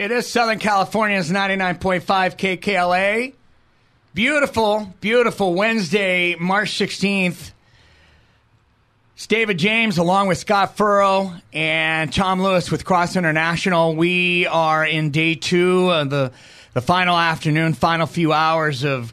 [0.00, 3.34] It is Southern California's 99.5 KKLA.
[4.14, 7.50] Beautiful, beautiful Wednesday, March 16th.
[9.14, 13.94] It's David James along with Scott Furrow and Tom Lewis with Cross International.
[13.94, 16.32] We are in day two of the,
[16.72, 19.12] the final afternoon, final few hours of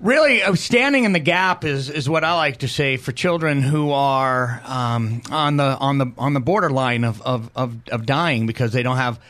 [0.00, 3.90] really standing in the gap is, is what I like to say for children who
[3.90, 8.72] are um, on the on the on the borderline of, of, of, of dying because
[8.72, 9.20] they don't have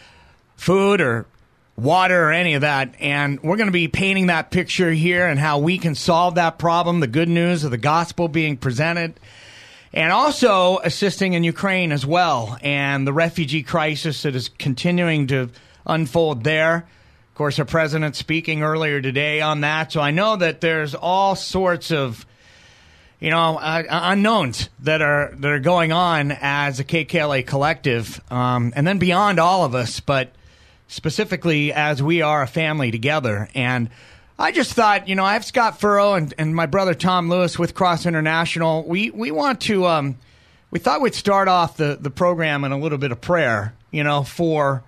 [0.59, 1.25] food or
[1.77, 2.95] water or any of that.
[3.01, 6.59] And we're going to be painting that picture here and how we can solve that
[6.59, 9.19] problem, the good news of the gospel being presented,
[9.93, 15.49] and also assisting in Ukraine as well and the refugee crisis that is continuing to
[15.87, 16.77] unfold there.
[16.77, 19.93] Of course, our president speaking earlier today on that.
[19.93, 22.27] So I know that there's all sorts of
[23.21, 28.73] you know, uh, unknowns that are that are going on as a KKLA collective, um,
[28.77, 29.99] and then beyond all of us.
[29.99, 30.31] But
[30.89, 33.49] specifically as we are a family together.
[33.55, 33.91] And
[34.39, 37.59] I just thought, you know, I have Scott Furrow and, and my brother Tom Lewis
[37.59, 38.83] with Cross International.
[38.85, 40.19] We we want to um,
[40.71, 44.03] we thought we'd start off the, the program in a little bit of prayer, you
[44.05, 44.83] know, for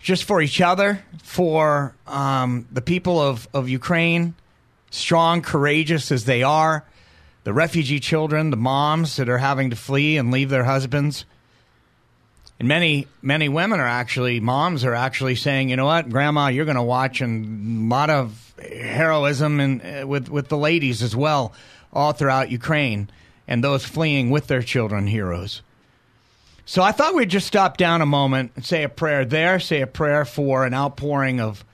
[0.00, 4.34] just for each other, for um, the people of, of Ukraine,
[4.90, 6.84] strong, courageous as they are,
[7.44, 11.24] the refugee children, the moms that are having to flee and leave their husbands
[12.58, 16.64] and many many women are actually moms are actually saying, you know what, Grandma, you're
[16.64, 21.14] going to watch and a lot of heroism and uh, with with the ladies as
[21.14, 21.52] well,
[21.92, 23.08] all throughout Ukraine,
[23.46, 25.62] and those fleeing with their children, heroes.
[26.64, 29.80] So I thought we'd just stop down a moment and say a prayer there, say
[29.80, 31.64] a prayer for an outpouring of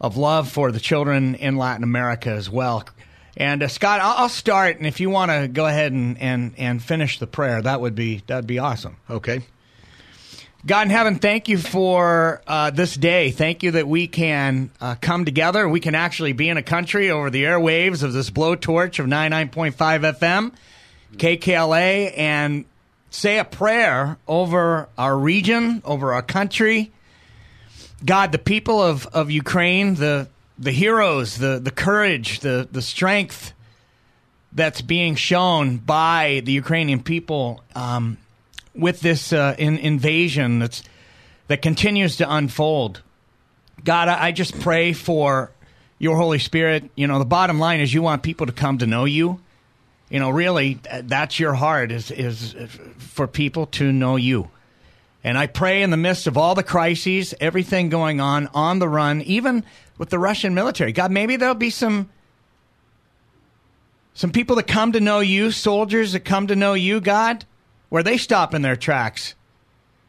[0.00, 2.84] of love for the children in Latin America as well.
[3.36, 6.54] And uh, Scott, I'll, I'll start, and if you want to go ahead and, and,
[6.58, 8.96] and finish the prayer, that would be that'd be awesome.
[9.08, 9.42] Okay.
[10.66, 13.30] God in heaven, thank you for uh, this day.
[13.30, 15.68] Thank you that we can uh, come together.
[15.68, 19.72] We can actually be in a country over the airwaves of this blowtorch of 99.5
[19.72, 20.52] FM,
[21.16, 22.64] KKLA, and
[23.08, 26.90] say a prayer over our region, over our country.
[28.04, 33.52] God, the people of, of Ukraine, the, the heroes, the, the courage, the, the strength
[34.52, 37.62] that's being shown by the Ukrainian people.
[37.76, 38.18] Um,
[38.78, 40.82] with this uh, in, invasion that's
[41.48, 43.02] that continues to unfold.
[43.84, 45.50] God, I, I just pray for
[45.98, 46.90] your Holy Spirit.
[46.94, 49.40] You know, the bottom line is you want people to come to know you.
[50.10, 52.54] You know, really, that's your heart is is
[52.96, 54.50] for people to know you.
[55.24, 58.88] And I pray in the midst of all the crises, everything going on on the
[58.88, 59.64] run, even
[59.98, 60.92] with the Russian military.
[60.92, 62.08] God, maybe there'll be some
[64.14, 67.44] some people that come to know you, soldiers that come to know you, God,
[67.88, 69.34] where they stop in their tracks.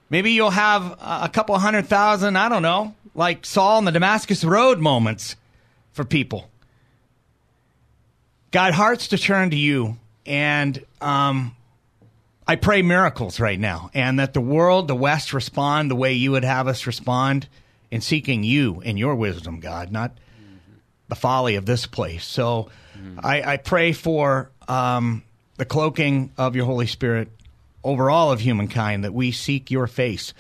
[0.09, 4.43] Maybe you'll have a couple hundred thousand, I don't know, like Saul on the Damascus
[4.43, 5.35] Road moments
[5.91, 6.49] for people.
[8.51, 9.97] God, hearts to turn to you.
[10.25, 11.55] And um,
[12.47, 16.31] I pray miracles right now, and that the world, the West, respond the way you
[16.31, 17.47] would have us respond
[17.91, 20.17] in seeking you and your wisdom, God, not
[21.07, 22.25] the folly of this place.
[22.25, 23.19] So mm-hmm.
[23.23, 25.23] I, I, pray for um,
[25.57, 27.29] the cloaking of your Holy Spirit
[27.83, 30.33] over all of humankind that we seek your face.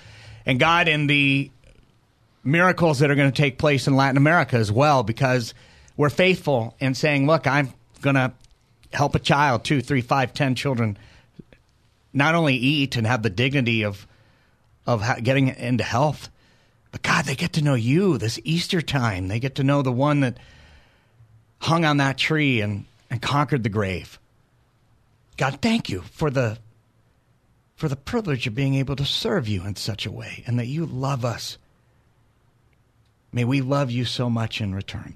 [0.45, 1.51] And God, in the
[2.43, 5.53] miracles that are going to take place in Latin America as well, because
[5.95, 8.33] we're faithful in saying, look, I'm going to
[8.93, 10.97] help a child, two, three, five, ten children,
[12.13, 14.07] not only eat and have the dignity of
[14.87, 16.29] of getting into health,
[16.91, 19.27] but God, they get to know you this Easter time.
[19.27, 20.37] They get to know the one that
[21.59, 24.17] hung on that tree and, and conquered the grave.
[25.37, 26.57] God, thank you for the
[27.79, 30.67] for the privilege of being able to serve you in such a way and that
[30.67, 31.57] you love us.
[33.31, 35.15] May we love you so much in return.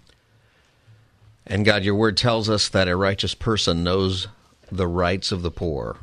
[1.46, 4.30] And God, your word tells us that a righteous person knows
[4.72, 5.98] the rights of the poor,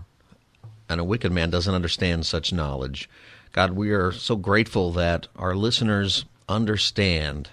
[0.87, 3.09] and a wicked man doesn't understand such knowledge.
[3.53, 7.49] God, we are so grateful that our listeners understand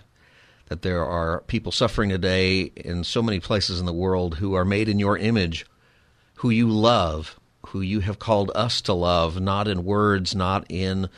[0.68, 4.66] that there are people suffering today in so many places in the world who are
[4.66, 5.66] made in your image,
[6.36, 11.10] who you love, who you have called us to love, not in words, not in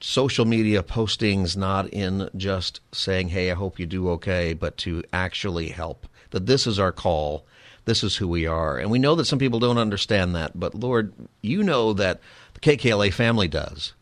[0.00, 5.02] social media postings, not in just saying, hey, I hope you do okay, but to
[5.12, 6.06] actually help.
[6.30, 7.46] That this is our call.
[7.86, 8.78] This is who we are.
[8.78, 11.12] And we know that some people don't understand that, but Lord,
[11.42, 12.20] you know that
[12.54, 13.94] the KKLA family does,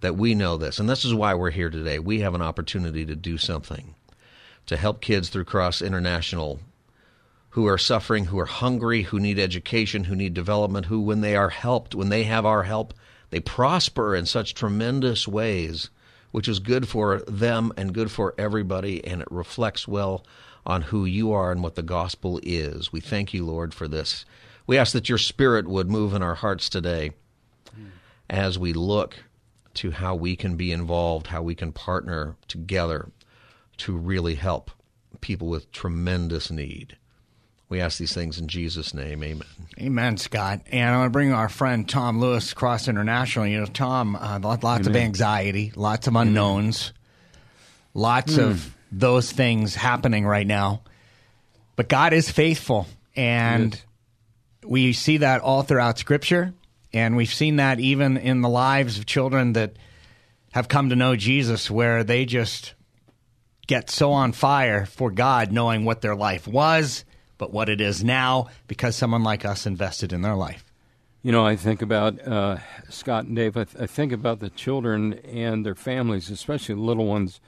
[0.00, 0.78] that we know this.
[0.78, 1.98] And this is why we're here today.
[1.98, 3.94] We have an opportunity to do something
[4.66, 6.58] to help kids through Cross International
[7.54, 11.36] who are suffering, who are hungry, who need education, who need development, who, when they
[11.36, 12.92] are helped, when they have our help,
[13.30, 15.88] they prosper in such tremendous ways,
[16.32, 20.26] which is good for them and good for everybody, and it reflects well
[20.66, 22.92] on who you are and what the gospel is.
[22.92, 24.24] We thank you, Lord, for this.
[24.66, 27.12] We ask that your spirit would move in our hearts today
[28.28, 29.22] as we look
[29.74, 33.12] to how we can be involved, how we can partner together
[33.76, 34.72] to really help
[35.20, 36.96] people with tremendous need.
[37.68, 39.24] We ask these things in Jesus' name.
[39.24, 39.48] Amen.
[39.80, 40.60] Amen, Scott.
[40.70, 43.46] And I want to bring our friend Tom Lewis, Cross International.
[43.46, 44.86] You know, Tom, uh, lots Amen.
[44.86, 46.92] of anxiety, lots of unknowns,
[47.94, 48.50] lots mm.
[48.50, 50.82] of those things happening right now.
[51.74, 52.86] But God is faithful.
[53.16, 53.80] And
[54.64, 56.52] we see that all throughout Scripture.
[56.92, 59.76] And we've seen that even in the lives of children that
[60.52, 62.74] have come to know Jesus, where they just
[63.66, 67.04] get so on fire for God, knowing what their life was
[67.38, 70.64] but what it is now because someone like us invested in their life.
[71.22, 72.58] You know, I think about uh,
[72.90, 73.56] Scott and Dave.
[73.56, 77.40] I, th- I, think about the children and their families, especially the little ones.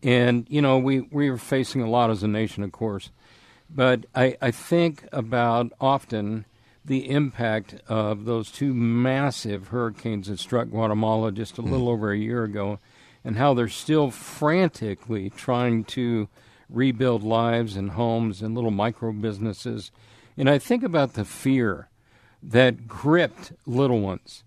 [0.00, 3.10] And you know, we we are facing a lot as a nation, of course,
[3.68, 6.44] but I, I think about often
[6.84, 11.92] the impact of those two massive hurricanes that struck Guatemala just a little mm.
[11.92, 12.78] over a year ago,
[13.24, 16.28] and how they're still frantically trying to
[16.70, 19.90] rebuild lives and homes and little micro businesses.
[20.36, 21.88] And I think about the fear
[22.42, 24.44] that gripped little ones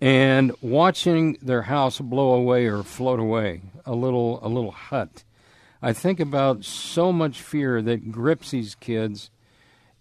[0.00, 5.24] and watching their house blow away or float away, a little a little hut.
[5.80, 9.30] I think about so much fear that grips these kids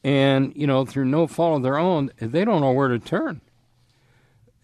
[0.03, 3.41] and, you know, through no fault of their own, they don't know where to turn.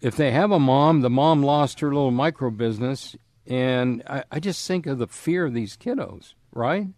[0.00, 3.16] If they have a mom, the mom lost her little micro business,
[3.46, 6.88] and I, I just think of the fear of these kiddos right?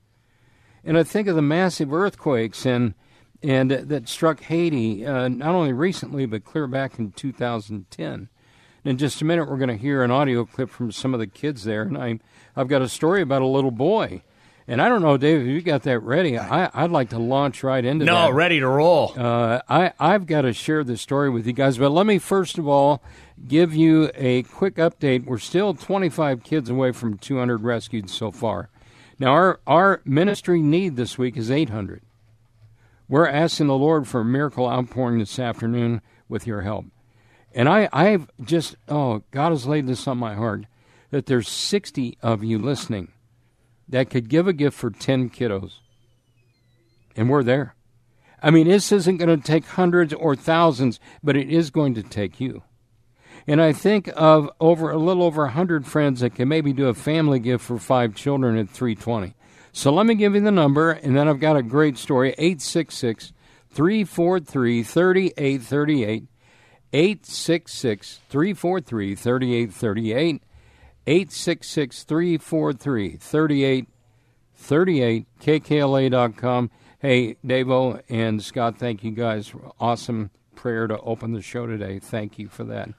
[0.84, 2.94] And I think of the massive earthquakes and
[3.43, 8.28] and uh, that struck Haiti uh, not only recently but clear back in 2010.
[8.84, 11.26] In just a minute, we're going to hear an audio clip from some of the
[11.28, 12.19] kids there, and I
[12.56, 14.22] I've got a story about a little boy.
[14.69, 17.64] And I don't know, Dave, if you got that ready, I, would like to launch
[17.64, 18.28] right into no, that.
[18.28, 19.12] No, ready to roll.
[19.16, 22.58] Uh, I, I've got to share this story with you guys, but let me first
[22.58, 23.02] of all
[23.46, 25.25] give you a quick update.
[25.25, 28.70] We're still 25 kids away from 200 rescued so far.
[29.22, 32.02] Now, our, our ministry need this week is 800.
[33.08, 36.86] We're asking the Lord for a miracle outpouring this afternoon with your help.
[37.54, 40.64] And I, I've just, oh, God has laid this on my heart
[41.11, 43.12] that there's 60 of you listening
[43.88, 45.75] that could give a gift for 10 kiddos.
[47.14, 47.76] And we're there.
[48.42, 52.02] I mean, this isn't going to take hundreds or thousands, but it is going to
[52.02, 52.64] take you.
[53.46, 56.94] And I think of over a little over 100 friends that can maybe do a
[56.94, 59.34] family gift for five children at 320.
[59.72, 63.32] So let me give you the number, and then I've got a great story 866
[63.70, 66.25] 343 3838.
[66.94, 70.42] 866 343 3838.
[71.06, 75.26] 866 343 3838.
[75.40, 76.70] KKLA.com.
[76.99, 79.52] Hey, Davo and Scott, thank you guys.
[79.80, 81.99] Awesome prayer to open the show today.
[81.99, 82.90] Thank you for that.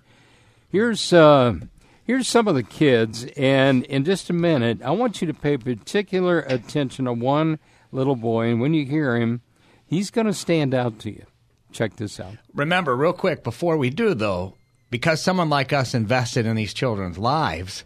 [0.73, 1.57] Here's uh,
[2.03, 5.55] here's some of the kids, and in just a minute, I want you to pay
[5.55, 7.59] particular attention to one
[7.91, 9.41] little boy, and when you hear him,
[9.85, 11.27] he's going to stand out to you.
[11.71, 12.37] Check this out.
[12.55, 14.55] Remember, real quick, before we do though,
[14.89, 17.83] because someone like us invested in these children's lives,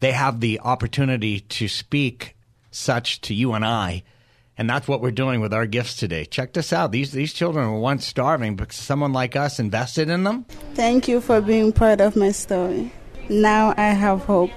[0.00, 2.36] they have the opportunity to speak
[2.70, 4.02] such to you and I
[4.60, 6.26] and that's what we're doing with our gifts today.
[6.26, 6.92] Check this out.
[6.92, 10.44] These these children were once starving, but someone like us invested in them.
[10.74, 12.92] Thank you for being part of my story.
[13.30, 14.52] Now I have hope.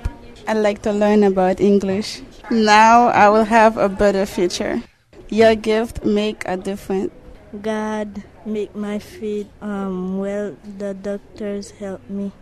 [0.46, 2.22] I like to learn about English.
[2.52, 4.84] Now I will have a better future.
[5.30, 7.14] Your gift make a difference.
[7.62, 10.54] God, make my feet um, well.
[10.80, 12.34] The doctors help me.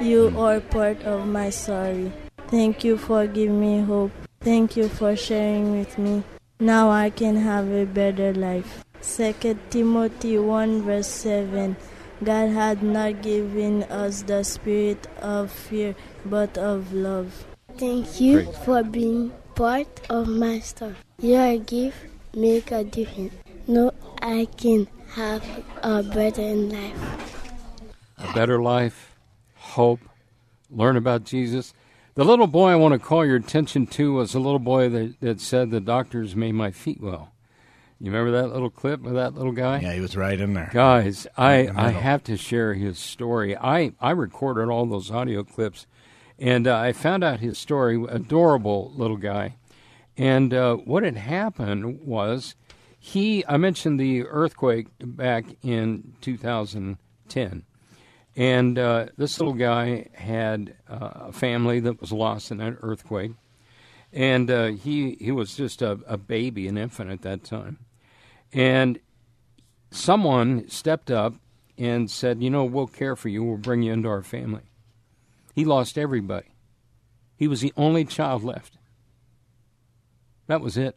[0.00, 2.12] You are part of my story.
[2.46, 4.12] Thank you for giving me hope.
[4.40, 6.22] Thank you for sharing with me.
[6.60, 8.84] Now I can have a better life.
[9.02, 11.76] 2 Timothy 1 verse 7
[12.24, 17.46] God had not given us the spirit of fear, but of love.
[17.76, 18.54] Thank you Great.
[18.64, 20.96] for being part of my story.
[21.20, 21.96] Your gift
[22.34, 23.34] make a difference.
[23.68, 25.44] No, I can have
[25.84, 27.44] a better life.
[28.18, 29.14] a better life,
[29.54, 30.00] hope,
[30.72, 31.72] learn about Jesus.
[32.18, 35.20] The little boy I want to call your attention to was a little boy that,
[35.20, 37.32] that said the doctors made my feet well.
[38.00, 39.78] You remember that little clip of that little guy?
[39.78, 40.68] Yeah, he was right in there.
[40.72, 43.56] Guys, I, the I have to share his story.
[43.56, 45.86] I, I recorded all those audio clips,
[46.40, 48.04] and uh, I found out his story.
[48.08, 49.54] Adorable little guy.
[50.16, 52.56] And uh, what had happened was
[52.98, 57.62] he, I mentioned the earthquake back in 2010.
[58.38, 63.32] And uh, this little guy had uh, a family that was lost in that earthquake.
[64.12, 67.78] And uh, he, he was just a, a baby, an infant at that time.
[68.52, 69.00] And
[69.90, 71.34] someone stepped up
[71.76, 73.42] and said, You know, we'll care for you.
[73.42, 74.70] We'll bring you into our family.
[75.52, 76.46] He lost everybody.
[77.36, 78.78] He was the only child left.
[80.46, 80.96] That was it.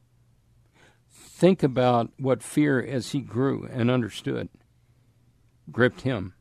[1.09, 4.47] Think about what fear, as he grew and understood,
[5.71, 6.35] gripped him.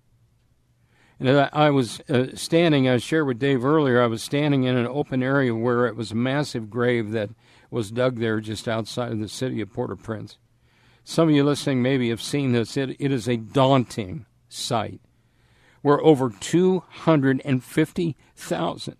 [1.20, 4.86] And I was uh, standing, I shared with Dave earlier, I was standing in an
[4.86, 7.28] open area where it was a massive grave that
[7.70, 10.38] was dug there just outside of the city of Port au Prince.
[11.04, 12.78] Some of you listening maybe have seen this.
[12.78, 15.02] It, it is a daunting sight
[15.82, 18.96] where over 250,000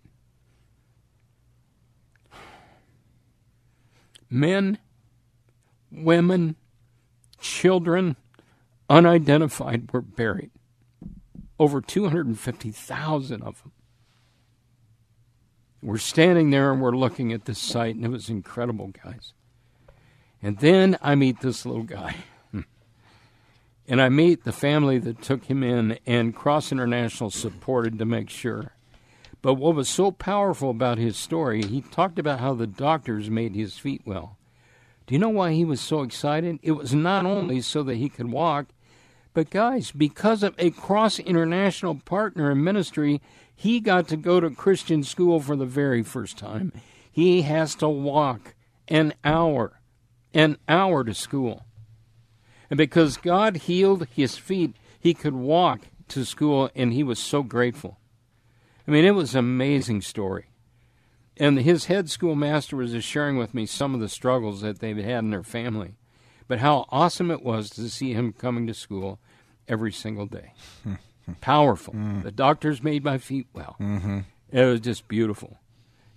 [4.29, 4.77] men,
[5.91, 6.55] women,
[7.39, 8.15] children,
[8.89, 10.51] unidentified were buried.
[11.61, 13.71] Over 250,000 of them.
[15.83, 19.33] We're standing there and we're looking at this site, and it was incredible, guys.
[20.41, 22.15] And then I meet this little guy.
[23.87, 28.31] And I meet the family that took him in, and Cross International supported to make
[28.31, 28.73] sure.
[29.43, 33.53] But what was so powerful about his story, he talked about how the doctors made
[33.53, 34.37] his feet well.
[35.05, 36.57] Do you know why he was so excited?
[36.63, 38.67] It was not only so that he could walk,
[39.33, 43.21] but guys, because of a Cross International partner in ministry,
[43.55, 46.73] he got to go to Christian school for the very first time.
[47.11, 48.55] He has to walk
[48.87, 49.79] an hour,
[50.33, 51.65] an hour to school.
[52.69, 57.43] And because God healed his feet, he could walk to school, and he was so
[57.43, 57.99] grateful.
[58.87, 60.47] I mean, it was an amazing story.
[61.37, 64.97] And his head schoolmaster was just sharing with me some of the struggles that they've
[64.97, 65.95] had in their family,
[66.51, 69.21] but how awesome it was to see him coming to school
[69.69, 70.51] every single day.
[71.39, 71.93] Powerful.
[71.93, 72.23] Mm.
[72.23, 73.77] The doctors made my feet well.
[73.79, 74.19] Mm-hmm.
[74.51, 75.59] It was just beautiful.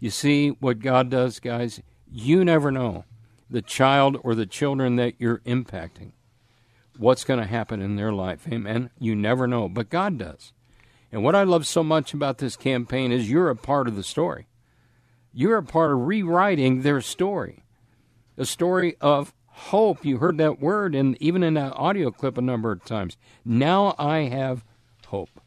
[0.00, 1.81] You see what God does, guys?
[2.11, 3.05] You never know
[3.49, 6.11] the child or the children that you're impacting,
[6.99, 8.45] what's going to happen in their life.
[8.50, 8.91] Amen.
[8.99, 10.53] You never know, but God does.
[11.12, 14.03] And what I love so much about this campaign is you're a part of the
[14.03, 14.49] story.
[15.33, 17.62] You're a part of rewriting their story,
[18.37, 20.04] a story of hope.
[20.04, 23.16] You heard that word, and even in that audio clip a number of times.
[23.44, 24.64] Now I have
[25.06, 25.40] hope.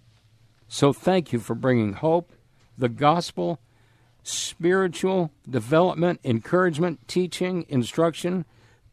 [0.67, 2.31] So thank you for bringing hope,
[2.77, 3.59] the gospel,
[4.23, 8.45] spiritual development, encouragement, teaching, instruction,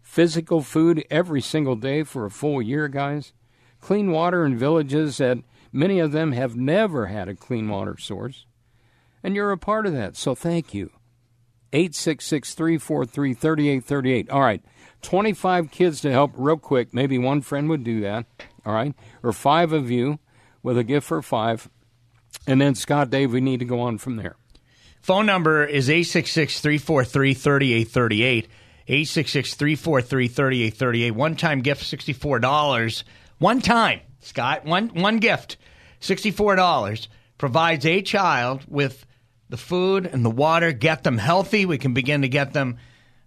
[0.03, 3.33] physical food every single day for a full year, guys.
[3.81, 5.39] Clean water in villages that
[5.73, 8.47] many of them have never had a clean water source.
[9.23, 10.91] And you're a part of that, so thank you.
[11.75, 14.31] 866 343 3838.
[14.31, 14.63] All right,
[15.03, 16.95] 25 kids to help real quick.
[16.95, 18.27] Maybe one friend would do that.
[18.65, 20.21] All right, or five of you
[20.63, 21.69] with a gift for five.
[22.47, 24.37] And then, Scott, Dave, we need to go on from there.
[25.01, 28.49] Phone number is 866 343 3838.
[28.87, 31.11] 866 343 3838.
[31.11, 33.05] One time gift, $64.
[33.39, 34.65] One time, Scott.
[34.65, 35.57] One, one gift,
[36.01, 37.09] $64.
[37.37, 39.05] Provides a child with
[39.49, 41.67] the food and the water, get them healthy.
[41.67, 42.79] We can begin to get them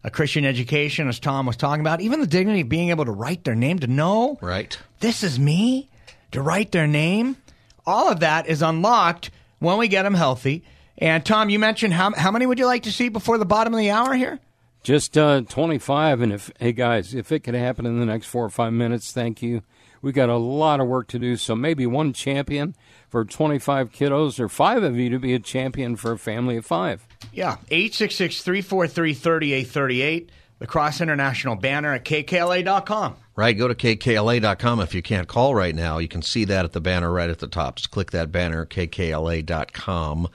[0.04, 2.02] a Christian education, as Tom was talking about.
[2.02, 4.78] Even the dignity of being able to write their name, to know Right.
[5.00, 5.90] this is me,
[6.32, 7.38] to write their name.
[7.86, 10.64] All of that is unlocked when we get them healthy.
[10.98, 13.74] And Tom, you mentioned how, how many would you like to see before the bottom
[13.74, 14.40] of the hour here?
[14.84, 16.22] Just uh, 25.
[16.22, 19.12] And if, hey, guys, if it could happen in the next four or five minutes,
[19.12, 19.62] thank you.
[20.02, 21.36] We got a lot of work to do.
[21.38, 22.76] So maybe one champion
[23.08, 26.66] for 25 kiddos, or five of you to be a champion for a family of
[26.66, 27.06] five.
[27.32, 30.30] Yeah, 866 343 3838.
[30.60, 33.16] The Cross International banner at kkla.com.
[33.36, 36.00] Right, go to kkla.com if you can't call right now.
[36.00, 37.76] You can see that at the banner right at the top.
[37.76, 40.28] Just click that banner, kkla.com,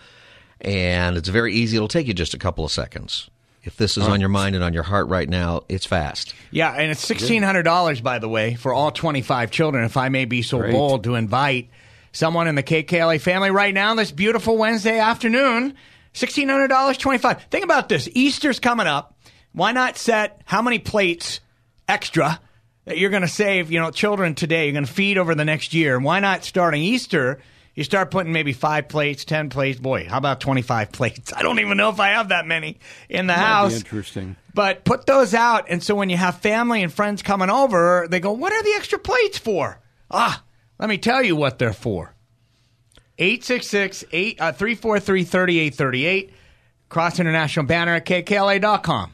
[0.60, 1.76] and it's very easy.
[1.76, 3.28] It'll take you just a couple of seconds.
[3.64, 6.34] If this is on your mind and on your heart right now, it's fast.
[6.50, 9.84] Yeah, and it's sixteen hundred dollars, by the way, for all twenty-five children.
[9.84, 10.72] If I may be so Great.
[10.72, 11.70] bold to invite
[12.12, 15.74] someone in the KKLA family right now, this beautiful Wednesday afternoon,
[16.12, 17.44] sixteen hundred dollars, twenty-five.
[17.50, 19.16] Think about this: Easter's coming up.
[19.52, 21.40] Why not set how many plates
[21.88, 22.40] extra
[22.84, 23.70] that you're going to save?
[23.70, 25.98] You know, children today you're going to feed over the next year.
[25.98, 27.40] Why not starting Easter?
[27.74, 29.80] You start putting maybe five plates, ten plates.
[29.80, 31.32] Boy, how about twenty-five plates?
[31.34, 32.78] I don't even know if I have that many
[33.08, 33.74] in the be house.
[33.74, 34.36] interesting.
[34.54, 38.20] But put those out, and so when you have family and friends coming over, they
[38.20, 40.42] go, "What are the extra plates for?" Ah,
[40.82, 42.12] let me tell you what they're for.
[43.18, 44.02] 866
[44.40, 46.32] uh, 343 3838.
[46.88, 49.12] Cross International banner at kkla.com.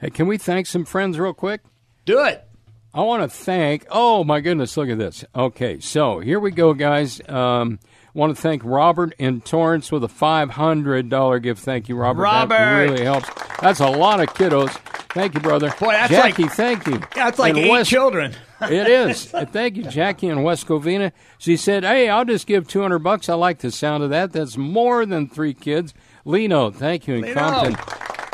[0.00, 1.62] Hey, can we thank some friends real quick?
[2.04, 2.44] Do it.
[2.92, 3.86] I want to thank.
[3.90, 5.24] Oh my goodness, look at this.
[5.34, 7.22] Okay, so here we go, guys.
[7.26, 7.78] Um,
[8.12, 11.62] want to thank Robert in Torrance with a five hundred dollar gift.
[11.62, 12.20] Thank you, Robert.
[12.22, 12.54] Robert!
[12.54, 13.30] that really helps.
[13.62, 14.70] That's a lot of kiddos.
[15.14, 15.72] Thank you, brother.
[15.80, 16.42] Boy, that's Jackie.
[16.44, 17.00] like- thank you.
[17.14, 18.34] That's like And eight Wes- children.
[18.62, 19.32] It is.
[19.32, 21.12] Uh, Thank you, Jackie in West Covina.
[21.38, 23.28] She said, "Hey, I'll just give two hundred bucks.
[23.28, 24.32] I like the sound of that.
[24.32, 27.34] That's more than three kids." Lino, thank you in Lino.
[27.34, 27.76] Compton.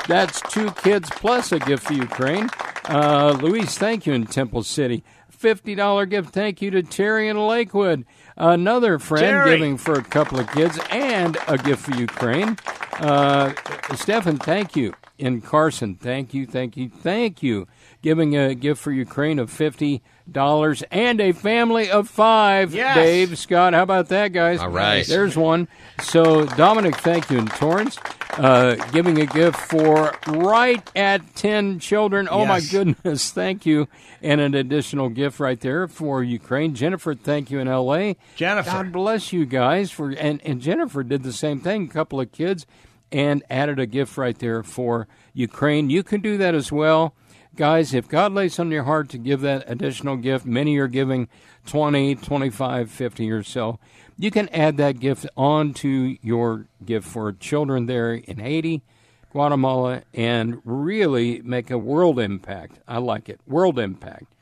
[0.09, 2.49] That's two kids plus a gift for Ukraine.
[2.87, 5.03] Uh, Luis, thank you in Temple City.
[5.31, 6.31] Fifty dollar gift.
[6.31, 8.05] Thank you to Terry in Lakewood.
[8.37, 9.51] Another friend Terry.
[9.51, 12.57] giving for a couple of kids and a gift for Ukraine.
[12.95, 13.53] Uh,
[13.95, 14.95] Stefan, thank you.
[15.19, 17.69] In Carson, thank you, thank you, thank you.
[18.03, 22.75] Giving a gift for Ukraine of fifty dollars and a family of five.
[22.75, 22.97] Yes.
[22.97, 24.61] Dave, Scott, how about that, guys?
[24.61, 25.07] All right.
[25.07, 25.69] There's one.
[26.03, 27.99] So, Dominic, thank you in Torrance.
[28.37, 32.27] Uh, giving a gift for right at 10 children.
[32.29, 33.31] Oh, my goodness.
[33.33, 33.87] Thank you.
[34.23, 36.75] And an additional gift right there for Ukraine.
[36.75, 38.17] Jennifer, thank you in L.A.
[38.35, 38.69] Jennifer.
[38.71, 39.93] God bless you guys.
[39.93, 42.67] for And, and Jennifer did the same thing, a couple of kids,
[43.13, 45.89] and added a gift right there for Ukraine.
[45.89, 47.15] You can do that as well.
[47.57, 51.29] Guys, if God lays on your heart to give that additional gift, many are giving
[51.67, 53.79] 20, 25, 50 or so.
[54.19, 58.83] You can add that gift onto your gift for children there in Haiti,
[59.31, 62.81] Guatemala, and really make a world impact.
[62.89, 63.41] I like it.
[63.47, 64.35] World impact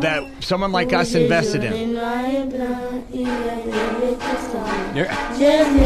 [0.00, 1.94] that someone like us invested in.
[4.94, 5.06] There,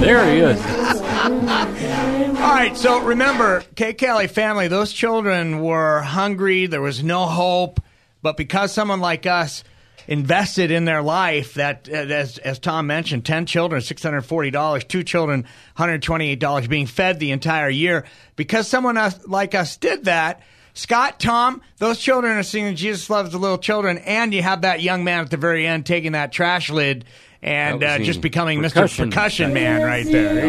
[0.01, 0.61] there he is.
[2.39, 6.67] All right, so remember, KKLA family, those children were hungry.
[6.67, 7.81] There was no hope.
[8.23, 9.65] But because someone like us
[10.09, 15.45] invested in their life, that, uh, as, as Tom mentioned, 10 children, $640, two children,
[15.77, 18.05] $128 being fed the entire year.
[18.35, 20.43] Because someone else, like us did that,
[20.73, 24.81] Scott, Tom, those children are singing Jesus Loves the Little Children, and you have that
[24.81, 27.05] young man at the very end taking that trash lid
[27.43, 29.11] and uh, just becoming percussion.
[29.11, 29.11] Mr.
[29.11, 30.49] Percussion Man right there.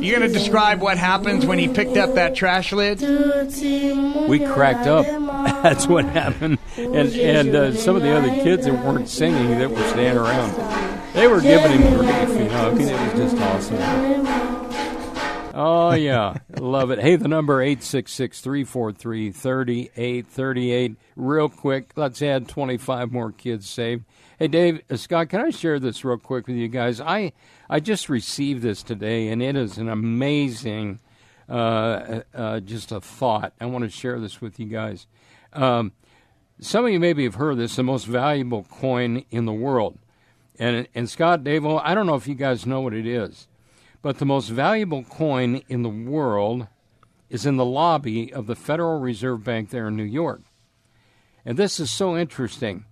[0.00, 3.00] You're going to describe what happens when he picked up that trash lid?
[4.28, 5.06] We cracked up.
[5.62, 6.58] That's what happened.
[6.76, 11.14] And and uh, some of the other kids that weren't singing that were standing around,
[11.14, 12.28] they were giving him grief.
[12.28, 14.50] You know, it was just awesome.
[15.52, 17.00] Oh yeah, love it.
[17.00, 20.96] Hey, the number eight six six three four three thirty eight thirty eight.
[21.16, 24.04] Real quick, let's add twenty five more kids saved.
[24.38, 27.00] Hey, Dave, uh, Scott, can I share this real quick with you guys?
[27.00, 27.32] I
[27.68, 31.00] I just received this today, and it is an amazing,
[31.48, 33.52] uh, uh, just a thought.
[33.60, 35.06] I want to share this with you guys.
[35.52, 35.92] Um,
[36.60, 39.98] some of you maybe have heard this: the most valuable coin in the world.
[40.58, 43.48] And and Scott, well, I don't know if you guys know what it is.
[44.02, 46.66] But the most valuable coin in the world
[47.28, 50.40] is in the lobby of the Federal Reserve Bank there in New York.
[51.44, 52.84] And this is so interesting.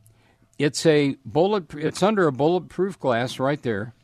[0.58, 3.94] It's a bullet it's under a bulletproof glass right there.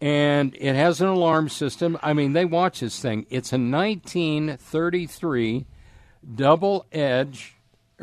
[0.00, 1.96] And it has an alarm system.
[2.02, 3.26] I mean, they watch this thing.
[3.30, 5.66] It's a 1933
[6.34, 7.53] double edge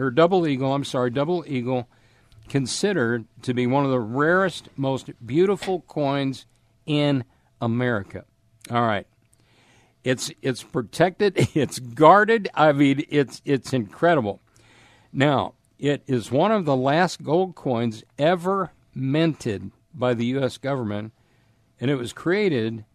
[0.02, 1.88] or double eagle, I'm sorry, double eagle
[2.50, 6.46] considered to be one of the rarest, most beautiful coins
[6.86, 7.24] in
[7.62, 8.26] America.
[8.70, 9.08] All right.
[10.04, 12.50] It's it's protected, it's guarded.
[12.54, 14.42] I mean, it's it's incredible.
[15.14, 21.14] Now, it is one of the last gold coins ever minted by the US government,
[21.80, 22.86] and it was created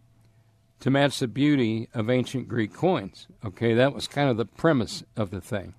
[0.81, 3.27] to match the beauty of ancient Greek coins.
[3.45, 5.75] Okay, that was kind of the premise of the thing.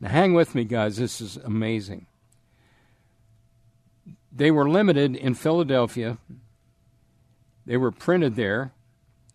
[0.00, 0.96] Now, hang with me, guys.
[0.96, 2.06] This is amazing.
[4.30, 6.18] They were limited in Philadelphia.
[7.66, 8.72] They were printed there.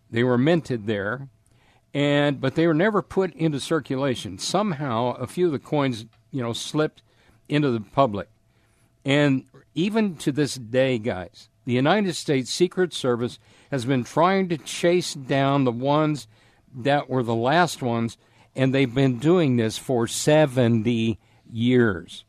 [0.09, 1.27] They were minted there,
[1.91, 4.37] and but they were never put into circulation.
[4.37, 7.01] Somehow, a few of the coins, you know, slipped
[7.49, 8.29] into the public.
[9.03, 13.39] And even to this day, guys, the United States Secret Service
[13.71, 16.27] has been trying to chase down the ones
[16.75, 18.17] that were the last ones,
[18.55, 21.19] and they've been doing this for 70
[21.51, 22.23] years.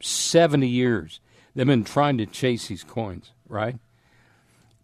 [0.00, 1.20] 70 years.
[1.54, 3.78] They've been trying to chase these coins, right?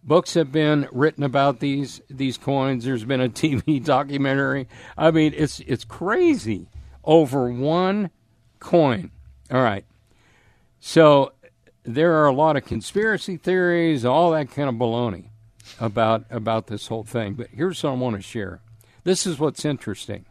[0.02, 2.84] Books have been written about these these coins.
[2.84, 4.68] There's been a TV documentary.
[4.98, 6.68] I mean, it's it's crazy
[7.04, 8.10] over one
[8.58, 9.10] coin.
[9.50, 9.84] All right.
[10.80, 11.32] So
[11.84, 15.30] there are a lot of conspiracy theories, all that kind of baloney
[15.80, 17.34] about about this whole thing.
[17.34, 18.60] But here's what I want to share.
[19.04, 20.26] This is what's interesting.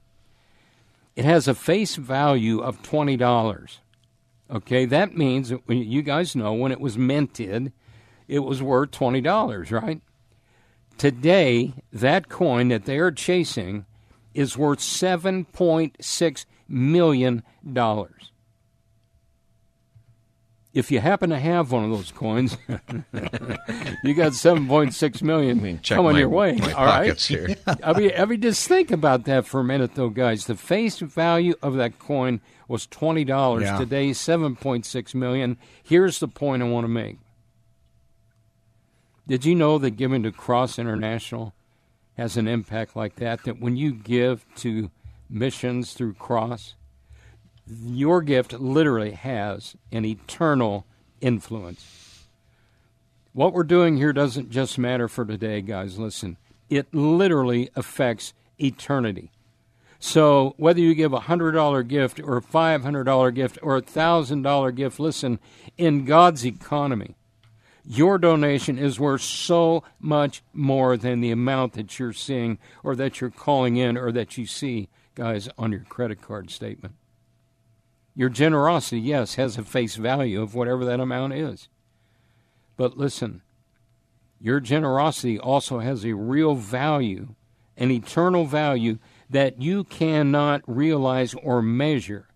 [1.16, 3.80] It has a face value of twenty dollars.
[4.50, 7.72] Okay, that means you guys know when it was minted,
[8.28, 10.02] it was worth twenty dollars, right?
[10.98, 13.86] Today, that coin that they are chasing
[14.34, 18.33] is worth seven point six million dollars
[20.74, 22.58] if you happen to have one of those coins,
[24.04, 26.60] you got seven point six million I mean, coming my, your way.
[26.76, 27.20] All right.
[27.20, 27.56] Here.
[27.84, 30.46] I mean, I mean, just think about that for a minute, though, guys.
[30.46, 33.64] The face value of that coin was twenty dollars.
[33.64, 33.78] Yeah.
[33.78, 35.58] Today, seven point six million.
[35.84, 37.18] Here's the point I want to make.
[39.28, 41.54] Did you know that giving to Cross International
[42.18, 43.44] has an impact like that?
[43.44, 44.90] That when you give to
[45.30, 46.74] missions through Cross
[47.68, 50.86] your gift literally has an eternal
[51.22, 52.26] influence.
[53.34, 55.98] What we're doing here doesn't just matter for today, guys.
[55.98, 56.38] Listen,
[56.70, 59.32] it literally affects eternity.
[60.00, 65.00] So whether you give a $100 gift or a $500 gift or a $1,000 gift,
[65.00, 65.40] listen,
[65.78, 67.16] in God's economy,
[67.86, 73.22] your donation is worth so much more than the amount that you're seeing or that
[73.22, 76.96] you're calling in or that you see, guys, on your credit card statement.
[78.16, 81.68] Your generosity, yes, has a face value of whatever that amount is.
[82.78, 83.42] But listen,
[84.40, 87.36] your generosity also has a real value,
[87.78, 89.00] an eternal value
[89.30, 92.28] that you cannot realize or measure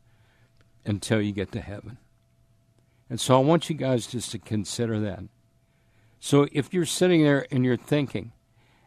[0.85, 1.97] until you get to heaven.
[3.09, 5.23] And so I want you guys just to consider that.
[6.19, 8.31] So if you're sitting there and you're thinking,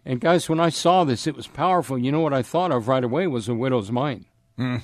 [0.04, 1.98] and guys, when I saw this, it was powerful.
[1.98, 4.24] You know what I thought of right away was a widow's mite.
[4.58, 4.82] Mm.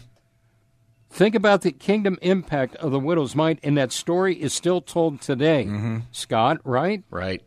[1.16, 5.22] Think about the kingdom impact of the widow's mite, and that story is still told
[5.22, 5.64] today.
[5.64, 5.98] Mm-hmm.
[6.12, 7.04] Scott, right?
[7.08, 7.42] Right.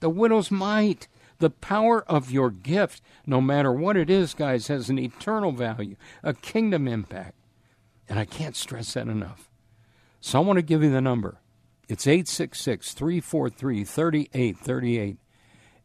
[0.00, 1.06] The widow's mite.
[1.38, 5.94] The power of your gift, no matter what it is, guys, has an eternal value,
[6.24, 7.36] a kingdom impact.
[8.08, 9.48] And I can't stress that enough.
[10.20, 11.38] So I want to give you the number.
[11.88, 15.18] It's 866 343 3838.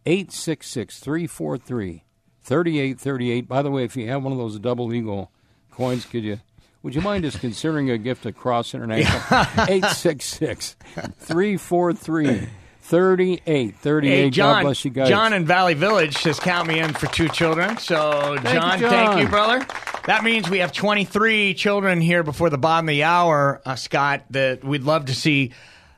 [0.08, 2.04] 866 343
[2.42, 3.48] 3838.
[3.48, 5.32] By the way, if you have one of those double eagle
[5.70, 6.40] coins, could you
[6.84, 9.20] would you mind just considering a gift to Cross International?
[9.68, 10.76] 866
[11.20, 12.48] 343
[12.82, 14.10] 3838.
[14.12, 15.08] Hey, John, God bless you guys.
[15.08, 17.78] John in Valley Village says, Count me in for two children.
[17.78, 18.90] So, Thank you, John, John.
[18.90, 19.66] thank you, brother.
[20.08, 24.24] That means we have 23 children here before the bottom of the hour, uh, Scott,
[24.32, 25.52] that we'd love to see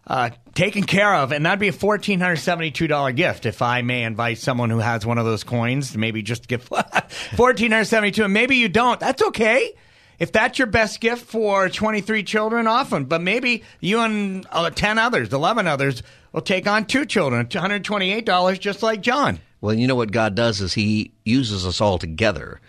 [0.05, 1.31] uh, taken care of.
[1.31, 5.25] And that'd be a $1,472 gift if I may invite someone who has one of
[5.25, 8.99] those coins, to maybe just give 1472 and maybe you don't.
[8.99, 9.73] That's okay.
[10.19, 14.97] If that's your best gift for 23 children, often, but maybe you and uh, 10
[14.99, 19.39] others, 11 others will take on two children, $128, just like John.
[19.61, 22.59] Well, you know what God does is He uses us all together.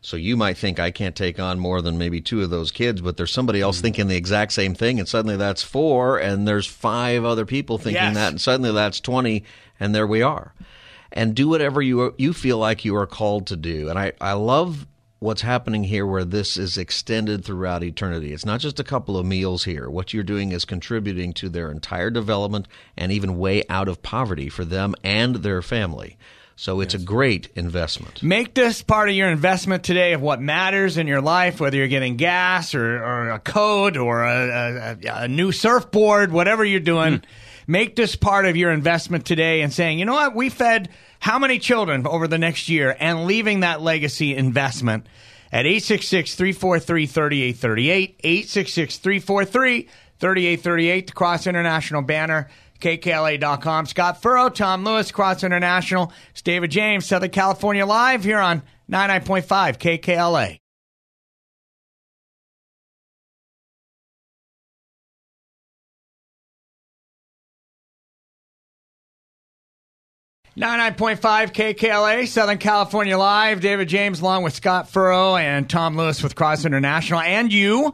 [0.00, 3.00] So you might think I can't take on more than maybe two of those kids,
[3.00, 6.66] but there's somebody else thinking the exact same thing, and suddenly that's four, and there's
[6.66, 8.14] five other people thinking Yes.
[8.14, 9.44] that, and suddenly that's twenty,
[9.80, 10.52] and there we are.
[11.10, 13.88] And do whatever you you feel like you are called to do.
[13.88, 14.86] And I I love
[15.24, 18.34] what's happening here where this is extended throughout eternity.
[18.34, 19.88] It's not just a couple of meals here.
[19.88, 24.50] What you're doing is contributing to their entire development and even way out of poverty
[24.50, 26.18] for them and their family.
[26.56, 28.22] So it's a great investment.
[28.22, 31.88] Make this part of your investment today of what matters in your life, whether you're
[31.88, 37.16] getting gas or, or a code or a, a, a new surfboard, whatever you're doing.
[37.16, 37.24] Hmm.
[37.66, 41.38] Make this part of your investment today and saying, you know what, we fed how
[41.38, 45.06] many children over the next year and leaving that legacy investment
[45.52, 48.20] at 866 343 3838.
[48.22, 52.48] 866 343 3838, the Cross International banner.
[52.80, 53.86] KKLA.com.
[53.86, 56.12] Scott Furrow, Tom Lewis, Cross International.
[56.32, 60.58] It's David James, Southern California Live here on 99.5 KKLA.
[70.56, 71.18] 99.5
[71.52, 73.60] KKLA, Southern California Live.
[73.60, 77.18] David James along with Scott Furrow and Tom Lewis with Cross International.
[77.18, 77.92] And you.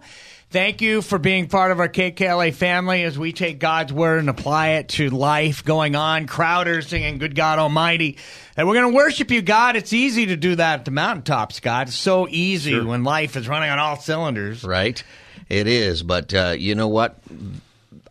[0.51, 4.29] Thank you for being part of our KKLA family as we take God's word and
[4.29, 6.27] apply it to life going on.
[6.27, 8.19] Crowder singing Good God Almighty.
[8.59, 9.77] And we're going to worship you, God.
[9.77, 11.87] It's easy to do that at the mountaintop, Scott.
[11.87, 12.85] It's so easy Sure.
[12.85, 14.65] when life is running on all cylinders.
[14.65, 15.03] Right?
[15.49, 16.03] It is.
[16.03, 17.17] But uh, you know what?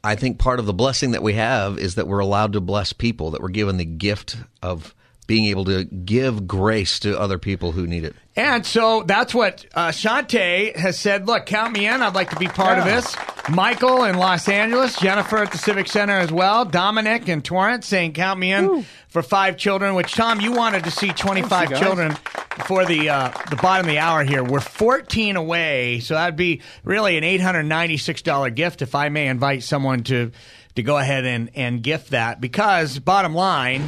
[0.03, 2.93] I think part of the blessing that we have is that we're allowed to bless
[2.93, 4.95] people, that we're given the gift of
[5.29, 8.15] being able to give grace to other people who need it.
[8.35, 11.27] And so that's what uh, Shante has said.
[11.27, 12.01] Look, count me in.
[12.01, 13.15] I'd like to be part of this.
[13.47, 18.13] Michael in Los Angeles, Jennifer at the Civic Center as well, Dominic in Torrance saying,
[18.13, 21.75] count me in for five children, which, Tom, you wanted to see 25 Thanks, you
[21.75, 21.79] guys.
[21.79, 22.17] children
[22.57, 24.43] before the, uh, the bottom of the hour here.
[24.43, 30.01] We're 14 away, so that'd be really an $896 gift if I may invite someone
[30.05, 30.31] to,
[30.73, 32.41] to go ahead and, and gift that.
[32.41, 33.87] Because, bottom line,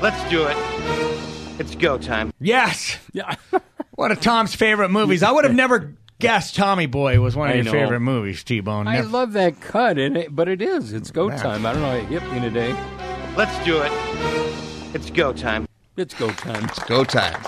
[0.00, 0.56] Let's do it.
[1.58, 2.32] It's go time.
[2.40, 2.98] yes.
[3.12, 3.34] Yeah.
[3.94, 5.22] One of Tom's favorite movies.
[5.22, 7.72] I would have never guessed Tommy Boy was one of I your know.
[7.72, 8.86] favorite movies, T Bone.
[8.86, 10.92] I love that cut, in it, but it is.
[10.92, 11.36] It's go Yeah.
[11.38, 11.64] time.
[11.64, 11.96] I don't know.
[11.96, 12.72] It hit me today.
[13.36, 13.90] Let's do it.
[14.94, 15.66] It's go time.
[15.96, 16.64] It's go time.
[16.66, 17.40] It's go time.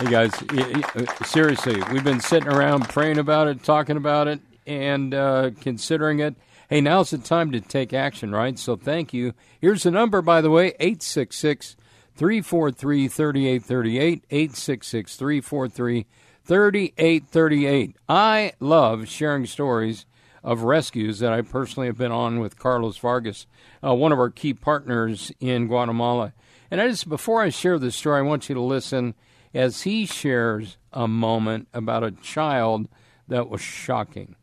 [0.00, 4.26] Hey guys, y- y- uh, seriously, we've been sitting around praying about it, talking about
[4.26, 6.34] it, and uh, considering it.
[6.68, 8.58] Hey, now's the time to take action, right?
[8.58, 9.34] So thank you.
[9.60, 11.76] Here's the number, by the way 866
[12.16, 14.24] 343 3838.
[14.30, 16.06] 866 343
[16.44, 17.96] 3838.
[18.08, 20.06] I love sharing stories
[20.42, 23.46] of rescues that I personally have been on with Carlos Vargas,
[23.82, 26.34] uh, one of our key partners in Guatemala.
[26.70, 29.14] And I just, before I share this story, I want you to listen
[29.54, 32.88] as he shares a moment about a child
[33.28, 34.36] that was shocking.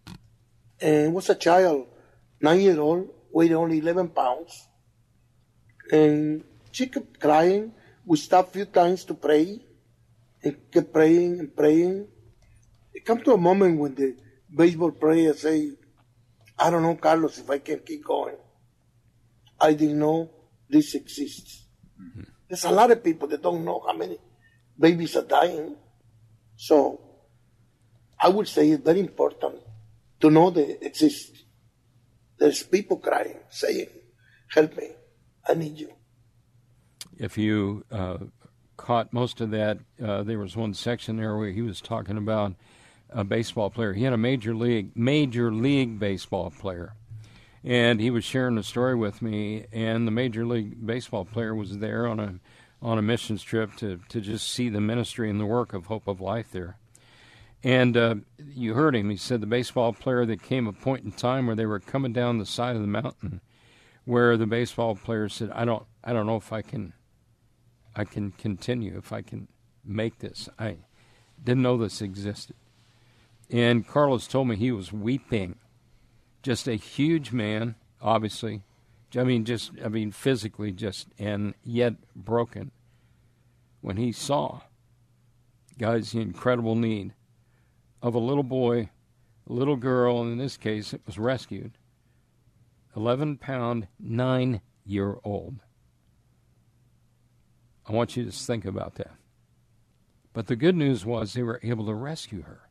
[0.79, 1.85] and was a child,
[2.41, 4.67] nine year old, weighed only 11 pounds.
[5.91, 7.73] And she kept crying.
[8.05, 9.59] We stopped a few times to pray
[10.43, 12.07] and kept praying and praying.
[12.93, 14.15] It come to a moment when the
[14.53, 15.71] baseball player say,
[16.57, 18.35] I don't know, Carlos, if I can keep going.
[19.59, 20.29] I didn't know
[20.69, 21.65] this exists.
[22.01, 22.23] Mm-hmm.
[22.47, 24.17] There's a lot of people that don't know how many
[24.79, 25.75] babies are dying.
[26.55, 26.99] So
[28.19, 29.55] I would say it's very important
[30.19, 31.43] to know they exist.
[32.37, 33.87] There's people crying, saying,
[34.47, 34.89] Help me,
[35.47, 35.93] I need you.
[37.21, 38.17] If you uh,
[38.77, 42.55] caught most of that, uh, there was one section there where he was talking about
[43.11, 43.93] a baseball player.
[43.93, 46.95] He had a major league, major league baseball player,
[47.63, 49.67] and he was sharing a story with me.
[49.71, 52.39] And the major league baseball player was there on a
[52.81, 56.07] on a missions trip to to just see the ministry and the work of Hope
[56.07, 56.77] of Life there.
[57.63, 59.11] And uh, you heard him.
[59.11, 62.13] He said the baseball player that came a point in time where they were coming
[62.13, 63.41] down the side of the mountain,
[64.05, 66.93] where the baseball player said, "I don't, I don't know if I can,
[67.95, 69.47] I can continue, if I can
[69.83, 70.47] make this.
[70.57, 70.77] I
[71.43, 72.55] didn't know this existed."
[73.49, 75.55] And Carlos told me he was weeping.
[76.41, 78.63] Just a huge man, obviously.
[79.15, 82.71] I mean, just, I mean, physically, just, and yet broken.
[83.81, 84.61] When he saw,
[85.77, 87.13] guys, the incredible need
[88.01, 88.89] of a little boy,
[89.47, 91.77] a little girl, and in this case, it was rescued.
[92.95, 95.59] 11 pound, 9 year old.
[97.91, 99.11] I want you to think about that.
[100.31, 102.61] But the good news was they were able to rescue her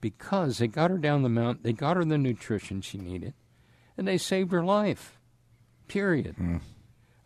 [0.00, 3.34] because they got her down the mountain, they got her the nutrition she needed,
[3.98, 5.18] and they saved her life.
[5.88, 6.36] Period.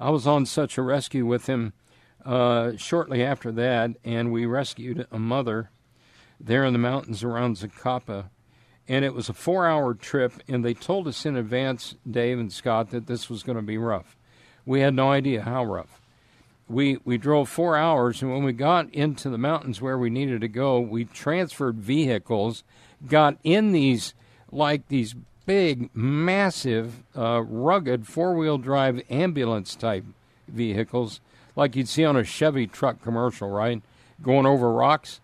[0.01, 1.73] I was on such a rescue with him
[2.25, 5.71] uh, shortly after that, and we rescued a mother
[6.41, 8.31] there in the mountains around Zacapa.
[8.89, 12.53] And it was a four hour trip, and they told us in advance, Dave and
[12.53, 14.17] Scott, that this was going to be rough.
[14.67, 16.01] We had no idea how rough.
[16.69, 20.41] We, we drove four hours, and when we got into the mountains where we needed
[20.41, 22.65] to go, we transferred vehicles,
[23.07, 24.15] got in these,
[24.51, 25.15] like these
[25.47, 30.05] big, massive, uh, rugged four wheel drive ambulance type
[30.49, 31.21] vehicles,
[31.57, 33.83] like you'd see on a Chevy truck commercial, right?
[34.23, 35.21] Going over rocks.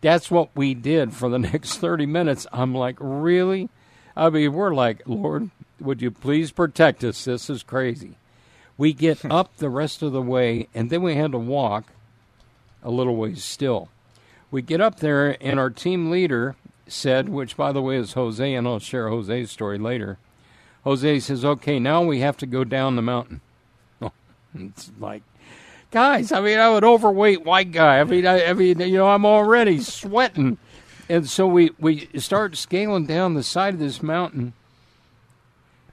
[0.00, 2.46] That's what we did for the next 30 minutes.
[2.52, 3.68] I'm like, really?
[4.16, 7.24] I mean, we're like, Lord, would you please protect us?
[7.24, 8.16] This is crazy.
[8.78, 9.32] We get hmm.
[9.32, 11.92] up the rest of the way, and then we had to walk
[12.82, 13.88] a little ways still.
[14.50, 18.54] We get up there, and our team leader said, which by the way is Jose,
[18.54, 20.18] and I'll share Jose's story later.
[20.84, 23.40] Jose says, okay, now we have to go down the mountain.
[24.00, 24.12] Oh,
[24.54, 25.22] it's like,
[25.90, 27.98] guys, I mean, I'm an overweight white guy.
[27.98, 30.58] I mean, I, I mean, you know, I'm already sweating.
[31.08, 34.52] And so we, we start scaling down the side of this mountain,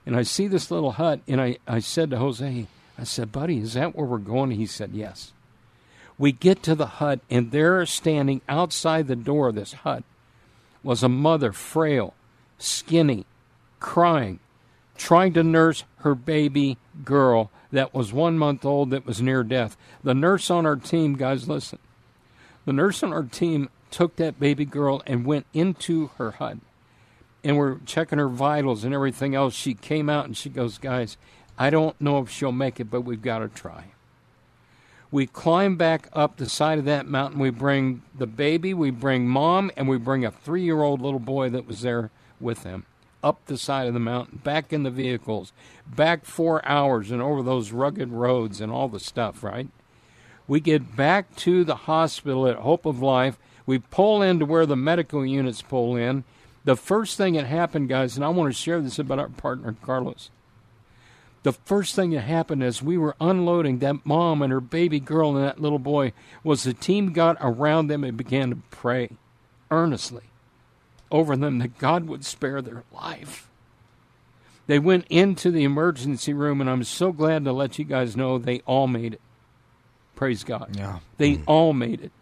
[0.06, 2.66] and I see this little hut, and I, I said to Jose,
[2.98, 4.52] I said, Buddy, is that where we're going?
[4.52, 5.32] He said, Yes.
[6.16, 10.04] We get to the hut, and there, standing outside the door of this hut,
[10.84, 12.14] was a mother, frail,
[12.56, 13.26] skinny,
[13.80, 14.38] crying,
[14.96, 19.76] trying to nurse her baby girl that was one month old that was near death.
[20.04, 21.80] The nurse on our team, guys, listen.
[22.64, 26.58] The nurse on our team took that baby girl and went into her hut.
[27.42, 29.54] And we're checking her vitals and everything else.
[29.54, 31.16] She came out and she goes, Guys,
[31.58, 33.86] I don't know if she'll make it, but we've got to try.
[35.10, 37.38] We climb back up the side of that mountain.
[37.38, 41.20] We bring the baby, we bring mom, and we bring a three year old little
[41.20, 42.84] boy that was there with them
[43.24, 45.52] up the side of the mountain, back in the vehicles,
[45.86, 49.68] back four hours and over those rugged roads and all the stuff, right?
[50.46, 53.38] We get back to the hospital at Hope of Life.
[53.64, 56.24] We pull into where the medical units pull in.
[56.64, 59.74] The first thing that happened, guys, and I want to share this about our partner,
[59.82, 60.28] Carlos.
[61.44, 65.36] The first thing that happened as we were unloading that mom and her baby girl
[65.36, 69.10] and that little boy was the team got around them and began to pray
[69.70, 70.24] earnestly
[71.10, 73.48] over them that God would spare their life.
[74.66, 78.38] They went into the emergency room, and I'm so glad to let you guys know
[78.38, 79.20] they all made it.
[80.16, 80.74] Praise God.
[80.74, 81.00] Yeah.
[81.18, 82.12] They all made it.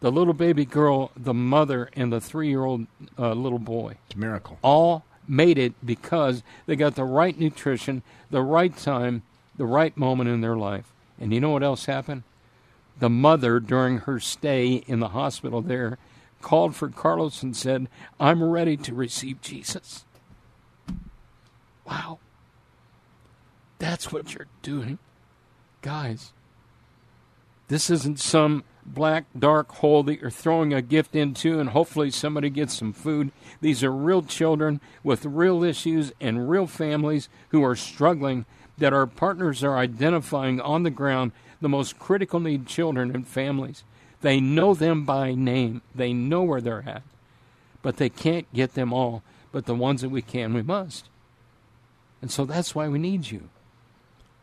[0.00, 2.86] The little baby girl, the mother, and the three year old
[3.18, 3.96] uh, little boy.
[4.06, 4.58] It's a miracle.
[4.60, 9.22] All made it because they got the right nutrition, the right time,
[9.56, 10.92] the right moment in their life.
[11.20, 12.22] And you know what else happened?
[12.98, 15.98] The mother, during her stay in the hospital there,
[16.40, 17.88] called for Carlos and said,
[18.20, 20.04] I'm ready to receive Jesus.
[21.86, 22.18] Wow.
[23.78, 24.98] That's what you're doing.
[25.82, 26.32] Guys,
[27.68, 32.50] this isn't some black, dark hole that you're throwing a gift into and hopefully somebody
[32.50, 33.32] gets some food.
[33.60, 38.46] These are real children with real issues and real families who are struggling
[38.78, 43.82] that our partners are identifying on the ground the most critical need children and families.
[44.20, 47.02] They know them by name, they know where they're at,
[47.82, 49.22] but they can't get them all.
[49.52, 51.08] But the ones that we can, we must.
[52.20, 53.48] And so that's why we need you.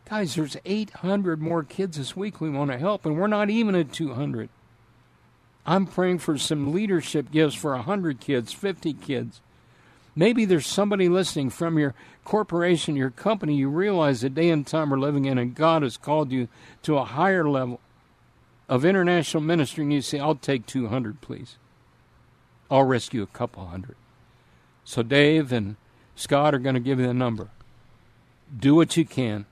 [0.10, 3.74] Guys, there's 800 more kids this week we want to help, and we're not even
[3.74, 4.50] at 200.
[5.66, 9.39] I'm praying for some leadership gifts for 100 kids, 50 kids.
[10.16, 14.89] Maybe there's somebody listening from your corporation, your company, you realize the day and time
[14.89, 16.50] we're living in, and God has called you
[16.84, 17.80] to a higher level
[18.68, 21.56] of international ministry, and you say, I'll take 200, please.
[22.70, 23.96] I'll rescue a couple hundred.
[24.84, 25.78] So Dave and
[26.16, 27.50] Scott are going to give you the number.
[28.56, 29.46] Do what you can.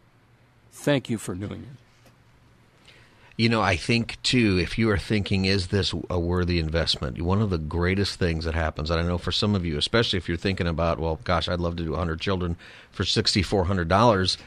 [0.81, 2.93] Thank you for doing it.
[3.37, 7.21] You know, I think too, if you are thinking, is this a worthy investment?
[7.21, 10.17] One of the greatest things that happens, and I know for some of you, especially
[10.17, 12.57] if you're thinking about, well, gosh, I'd love to do 100 children
[12.91, 14.37] for $6,400,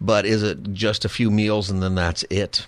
[0.00, 2.66] but is it just a few meals and then that's it?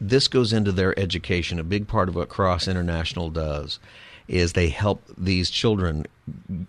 [0.00, 1.60] This goes into their education.
[1.60, 3.78] A big part of what Cross International does
[4.26, 6.04] is they help these children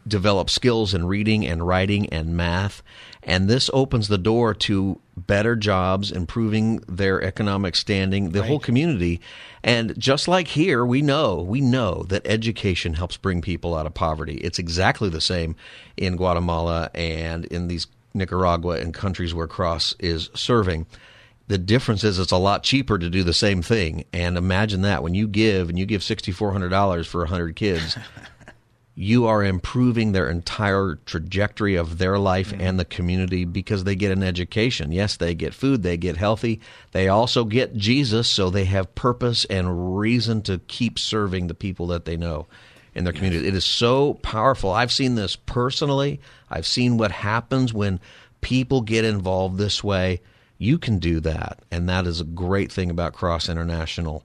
[0.07, 2.83] develop skills in reading and writing and math.
[3.23, 8.47] And this opens the door to better jobs, improving their economic standing, the right.
[8.47, 9.21] whole community.
[9.63, 13.93] And just like here, we know, we know that education helps bring people out of
[13.93, 14.37] poverty.
[14.37, 15.55] It's exactly the same
[15.97, 20.87] in Guatemala and in these Nicaragua and countries where Cross is serving.
[21.47, 24.05] The difference is it's a lot cheaper to do the same thing.
[24.13, 27.97] And imagine that when you give and you give $6,400 for 100 kids,
[29.01, 32.61] you are improving their entire trajectory of their life mm-hmm.
[32.61, 34.91] and the community because they get an education.
[34.91, 36.61] Yes, they get food, they get healthy.
[36.91, 41.87] They also get Jesus, so they have purpose and reason to keep serving the people
[41.87, 42.45] that they know
[42.93, 43.47] in their community.
[43.47, 44.69] It is so powerful.
[44.69, 46.21] I've seen this personally.
[46.49, 47.99] I've seen what happens when
[48.41, 50.21] people get involved this way
[50.61, 51.57] you can do that.
[51.71, 54.23] And that is a great thing about Cross International.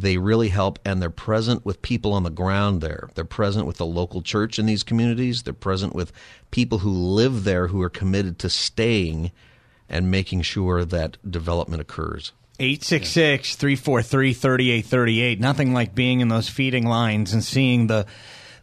[0.00, 3.08] They really help, and they're present with people on the ground there.
[3.14, 5.42] They're present with the local church in these communities.
[5.42, 6.12] They're present with
[6.50, 9.32] people who live there who are committed to staying
[9.88, 12.32] and making sure that development occurs.
[12.58, 15.40] 866 343 3838.
[15.40, 18.06] Nothing like being in those feeding lines and seeing the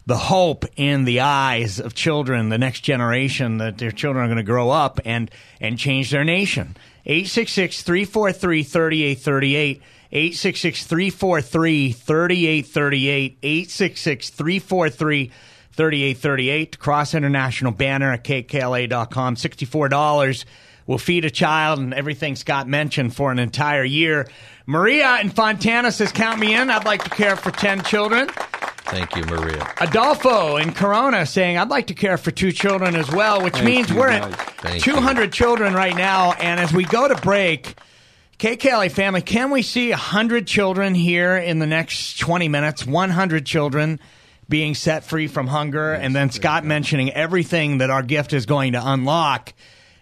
[0.06, 4.36] the hope in the eyes of children, the next generation, that their children are going
[4.36, 5.30] to grow up and,
[5.60, 6.76] and change their nation.
[7.06, 9.82] 866 343 3838.
[10.12, 13.38] 866 343 3838.
[13.42, 15.30] 866 343
[15.72, 16.78] 3838.
[16.78, 19.34] Cross International banner at kkla.com.
[19.36, 20.44] $64
[20.86, 24.28] will feed a child and everything Scott mentioned for an entire year.
[24.66, 26.70] Maria in Fontana says, Count me in.
[26.70, 28.28] I'd like to care for 10 children.
[28.86, 29.72] Thank you, Maria.
[29.80, 33.66] Adolfo in Corona saying, I'd like to care for two children as well, which Thank
[33.66, 34.32] means you, we're guys.
[34.32, 36.32] at Thank 200 children right now.
[36.32, 37.74] And as we go to break,
[38.38, 42.84] KKLA family, can we see 100 children here in the next 20 minutes?
[42.84, 44.00] 100 children
[44.48, 45.92] being set free from hunger.
[45.92, 49.54] and then Scott mentioning everything that our gift is going to unlock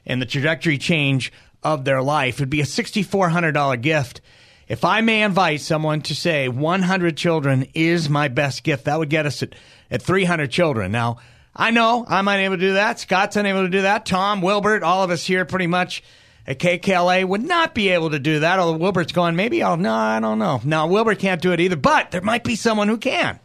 [0.07, 1.31] and the trajectory change
[1.63, 2.37] of their life.
[2.37, 4.21] It would be a $6,400 gift.
[4.67, 9.11] If I may invite someone to say 100 children is my best gift, that would
[9.11, 9.55] get us at,
[9.91, 10.91] at 300 children.
[10.91, 11.19] Now,
[11.55, 12.99] I know I'm unable to do that.
[12.99, 14.07] Scott's unable to do that.
[14.07, 16.03] Tom, Wilbert, all of us here pretty much
[16.47, 18.59] at KKLA would not be able to do that.
[18.59, 20.61] Although Wilbert's going, maybe I'll, no, I don't know.
[20.65, 23.39] No, Wilbert can't do it either, but there might be someone who can.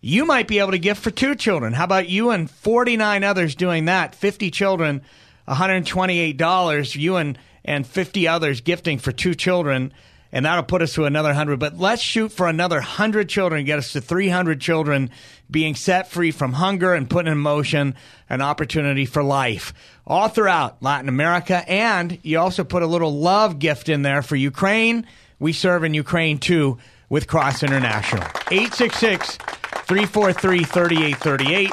[0.00, 1.72] You might be able to gift for two children.
[1.72, 4.14] How about you and 49 others doing that?
[4.14, 5.02] 50 children,
[5.48, 6.96] $128.
[6.96, 9.92] You and, and 50 others gifting for two children.
[10.32, 11.58] And that'll put us to another 100.
[11.58, 15.10] But let's shoot for another 100 children, get us to 300 children
[15.50, 17.94] being set free from hunger and put in motion
[18.28, 19.72] an opportunity for life.
[20.06, 21.64] All throughout Latin America.
[21.68, 25.06] And you also put a little love gift in there for Ukraine.
[25.38, 28.24] We serve in Ukraine too with Cross International.
[28.50, 31.72] 866 343 3838.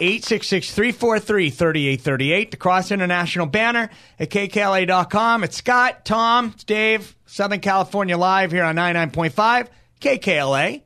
[0.00, 2.50] 866 343 3838.
[2.50, 5.44] The Cross International banner at kkla.com.
[5.44, 9.68] It's Scott, Tom, it's Dave, Southern California Live here on 99.5
[10.00, 10.83] KKLA.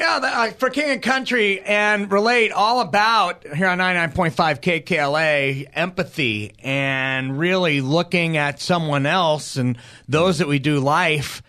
[0.00, 4.32] Yeah, the, uh, for King and Country and relate all about here on 99.5
[4.62, 9.76] KKLA empathy and really looking at someone else and
[10.08, 11.42] those that we do life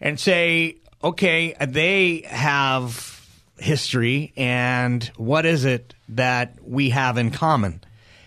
[0.00, 3.28] and say, okay, they have
[3.58, 7.82] history and what is it that we have in common?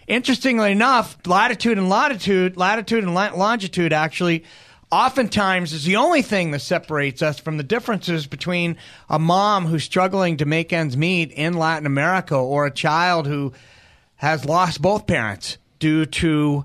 [0.05, 4.43] Interestingly enough, latitude and latitude, latitude and la- longitude actually
[4.95, 8.77] oftentimes is the only thing that separates us from the differences between
[9.09, 13.51] a mom who's struggling to make ends meet in Latin America or a child who
[14.15, 16.63] has lost both parents due to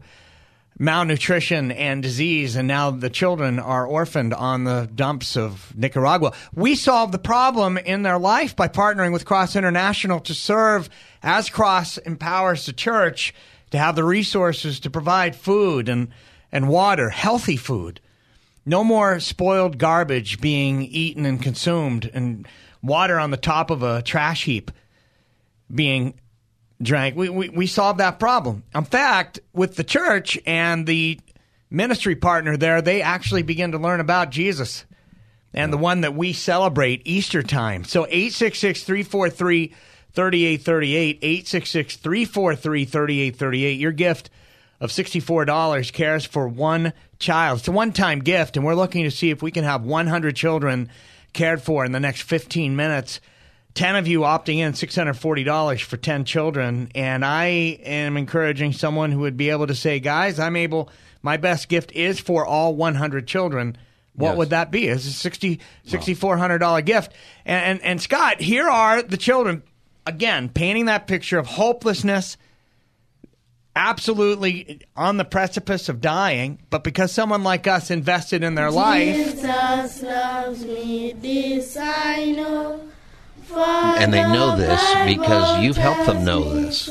[0.78, 6.32] malnutrition and disease, and now the children are orphaned on the dumps of Nicaragua.
[6.54, 10.88] We solve the problem in their life by partnering with Cross International to serve
[11.20, 13.34] as Cross empowers the church
[13.72, 16.08] to have the resources to provide food and,
[16.52, 18.00] and water, healthy food.
[18.66, 22.46] No more spoiled garbage being eaten and consumed, and
[22.82, 24.70] water on the top of a trash heap
[25.72, 26.14] being
[26.82, 27.16] drank.
[27.16, 28.64] We, we, we solved that problem.
[28.74, 31.20] In fact, with the church and the
[31.70, 34.84] ministry partner there, they actually begin to learn about Jesus
[35.52, 37.84] and the one that we celebrate Easter time.
[37.84, 39.74] So 866 343
[40.12, 43.78] 3838, 866 343 3838.
[43.78, 44.30] Your gift
[44.80, 47.58] of $64 cares for one child.
[47.58, 50.34] It's a one time gift, and we're looking to see if we can have 100
[50.36, 50.88] children
[51.32, 53.20] cared for in the next 15 minutes.
[53.74, 56.90] 10 of you opting in, $640 for 10 children.
[56.94, 57.46] And I
[57.84, 60.90] am encouraging someone who would be able to say, guys, I'm able,
[61.22, 63.76] my best gift is for all 100 children.
[64.14, 64.36] What Yes.
[64.38, 64.88] would that be?
[64.88, 67.12] It's a 60, $6,400 gift.
[67.44, 69.62] And, and, and Scott, here are the children,
[70.04, 72.36] again, painting that picture of hopelessness,
[73.76, 79.14] absolutely on the precipice of dying, but because someone like us invested in their life,
[79.14, 82.80] Jesus loves me, this I know.
[83.52, 86.88] And they know this because you've helped them know this.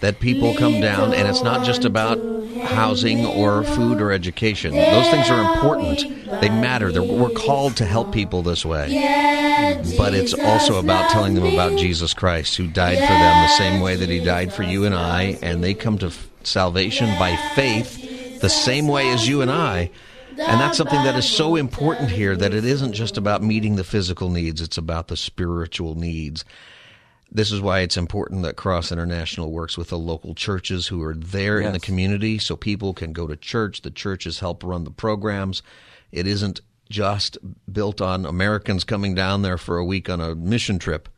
[0.00, 2.18] That people come down, and it's not just about
[2.64, 4.72] housing or food or education.
[4.74, 6.00] Those things are important.
[6.40, 6.92] They matter.
[6.92, 8.88] They're, we're called to help people this way.
[9.96, 13.80] But it's also about telling them about Jesus Christ, who died for them the same
[13.80, 17.36] way that he died for you and I, and they come to f- salvation by
[17.54, 19.90] faith the same way as you and I.
[20.30, 23.84] And that's something that is so important here that it isn't just about meeting the
[23.84, 26.44] physical needs, it's about the spiritual needs.
[27.32, 31.14] This is why it's important that Cross International works with the local churches who are
[31.14, 33.82] there in the community so people can go to church.
[33.82, 35.62] The churches help run the programs.
[36.10, 37.38] It isn't just
[37.72, 41.08] built on Americans coming down there for a week on a mission trip.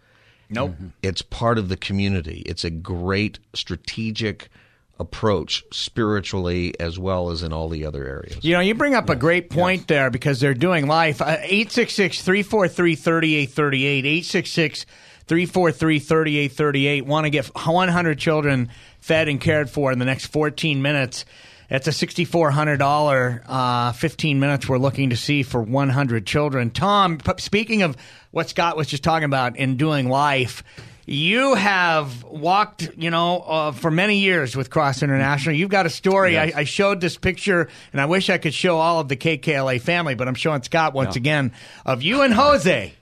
[0.50, 0.74] Nope.
[1.02, 2.42] It's part of the community.
[2.44, 4.50] It's a great strategic
[4.98, 8.44] approach spiritually as well as in all the other areas.
[8.44, 11.22] You know, you bring up a great point there because they're doing life.
[11.22, 14.04] Uh, 866 343 3838.
[14.04, 14.86] 866
[15.26, 17.06] 343 3838.
[17.06, 18.68] Want to get 100 children
[18.98, 21.24] fed and cared for in the next 14 minutes.
[21.68, 26.70] That's a $6,400 uh, 15 minutes we're looking to see for 100 children.
[26.70, 27.96] Tom, p- speaking of
[28.30, 30.62] what Scott was just talking about in doing life,
[31.04, 35.54] You have walked, you know, uh, for many years with Cross International.
[35.54, 36.34] You've got a story.
[36.34, 36.54] Yes.
[36.54, 39.80] I, I showed this picture, and I wish I could show all of the KKLA
[39.80, 41.52] family, but I'm showing Scott once again
[41.84, 42.94] of you and Jose.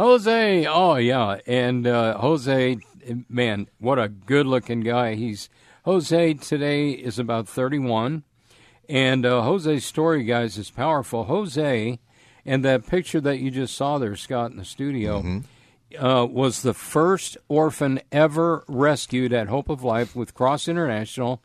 [0.00, 2.78] Jose, oh yeah, and uh, Jose,
[3.28, 5.14] man, what a good-looking guy.
[5.14, 5.50] He's
[5.84, 8.24] Jose today is about 31,
[8.88, 11.24] and uh, Jose's story, guys, is powerful.
[11.24, 11.98] Jose,
[12.46, 15.42] and that picture that you just saw there, Scott, in the studio,
[15.98, 21.42] uh, was the first orphan ever rescued at Hope of Life with Cross International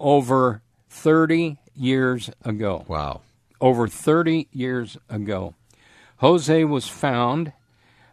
[0.00, 2.86] over 30 years ago.
[2.88, 3.20] Wow.
[3.60, 5.52] Over 30 years ago.
[6.20, 7.52] Jose was found.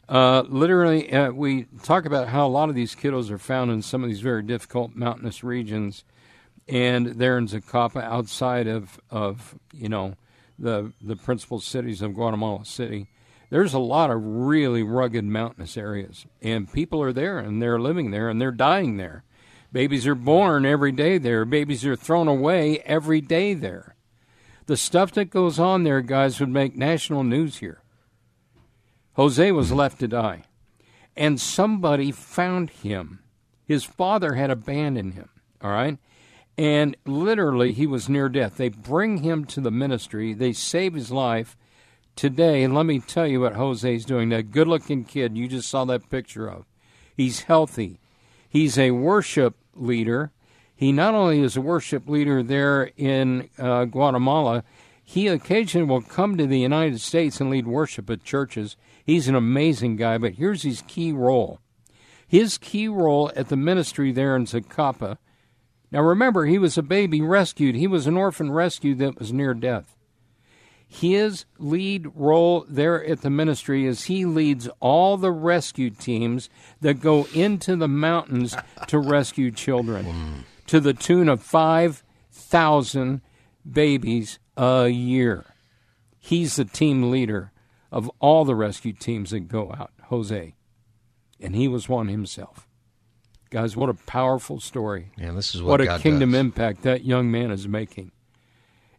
[0.08, 3.82] Uh, literally, uh, we talk about how a lot of these kiddos are found in
[3.82, 6.04] some of these very difficult mountainous regions,
[6.68, 10.16] and they're in Zacapa, outside of, of you know
[10.60, 13.08] the the principal cities of Guatemala City.
[13.50, 18.12] There's a lot of really rugged mountainous areas, and people are there, and they're living
[18.12, 19.24] there, and they're dying there.
[19.72, 21.46] Babies are born every day there.
[21.46, 23.96] Babies are thrown away every day there.
[24.66, 27.83] The stuff that goes on there, guys, would make national news here.
[29.16, 30.44] Jose was left to die,
[31.16, 33.20] and somebody found him.
[33.66, 35.30] His father had abandoned him,
[35.62, 35.98] all right?
[36.58, 38.58] And literally, he was near death.
[38.58, 41.58] They bring him to the ministry, they save his life.
[42.16, 44.30] Today, let me tell you what Jose's doing.
[44.30, 46.66] That good looking kid you just saw that picture of,
[47.16, 48.00] he's healthy.
[48.48, 50.32] He's a worship leader.
[50.76, 54.64] He not only is a worship leader there in uh, Guatemala,
[55.04, 58.78] he occasionally will come to the United States and lead worship at churches.
[59.04, 61.60] He's an amazing guy, but here's his key role.
[62.28, 65.18] His key role at the ministry there in Zacapa.
[65.92, 67.76] Now remember, he was a baby rescued.
[67.76, 69.96] He was an orphan rescued that was near death.
[70.88, 76.50] His lead role there at the ministry is he leads all the rescue teams
[76.82, 78.56] that go into the mountains
[78.88, 83.22] to rescue children to the tune of 5,000
[83.70, 85.46] babies a year.
[86.20, 87.52] He's the team leader
[87.94, 90.56] of all the rescue teams that go out, Jose.
[91.40, 92.68] And he was one himself.
[93.52, 95.12] Guys, what a powerful story.
[95.16, 96.40] Man, this is what a God kingdom does.
[96.40, 98.12] impact that young man is making.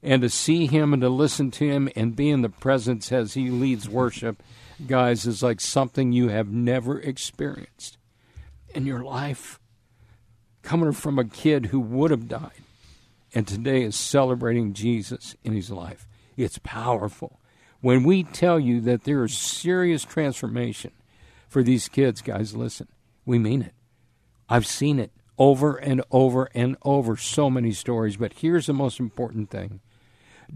[0.01, 3.35] And to see him and to listen to him and be in the presence as
[3.35, 4.41] he leads worship,
[4.87, 7.99] guys, is like something you have never experienced
[8.75, 9.59] in your life.
[10.63, 12.63] Coming from a kid who would have died
[13.35, 16.07] and today is celebrating Jesus in his life.
[16.37, 17.41] It's powerful.
[17.85, 20.93] When we tell you that there is serious transformation
[21.51, 22.89] for these kids, guys, listen,
[23.27, 23.75] we mean it.
[24.49, 28.17] I've seen it over and over and over, so many stories.
[28.17, 29.81] But here's the most important thing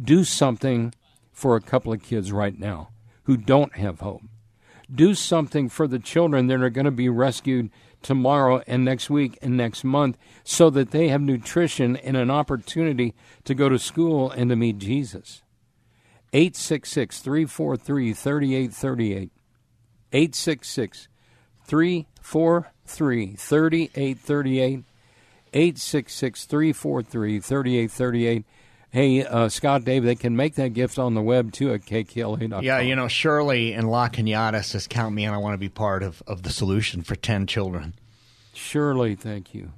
[0.02, 0.94] do something
[1.30, 2.92] for a couple of kids right now
[3.24, 4.22] who don't have hope.
[4.90, 7.68] Do something for the children that are going to be rescued
[8.00, 13.12] tomorrow and next week and next month so that they have nutrition and an opportunity
[13.44, 15.42] to go to school and to meet Jesus.
[16.32, 19.30] 866 343 3838.
[20.12, 21.08] 866
[21.64, 24.84] 343 3838.
[25.52, 28.44] 866 343 3838.
[28.90, 32.64] Hey, uh, Scott, Dave, they can make that gift on the web too at kkla.com.
[32.64, 35.34] Yeah, you know, Shirley in La Cañada says, Count me in.
[35.34, 37.94] I want to be part of, of the solution for 10 children.
[38.54, 39.72] Shirley, thank you.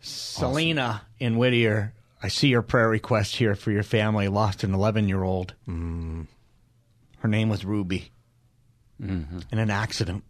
[0.00, 1.92] Selena in Whittier,
[2.24, 4.28] I see your prayer request here for your family.
[4.28, 5.52] Lost an 11 year old.
[5.66, 8.10] Her name was Ruby
[9.02, 9.40] Mm-hmm.
[9.52, 10.22] in an accident.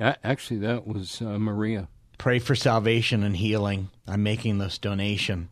[0.00, 1.88] Actually, that was uh, Maria.
[2.18, 3.88] Pray for salvation and healing.
[4.06, 5.48] I'm making this donation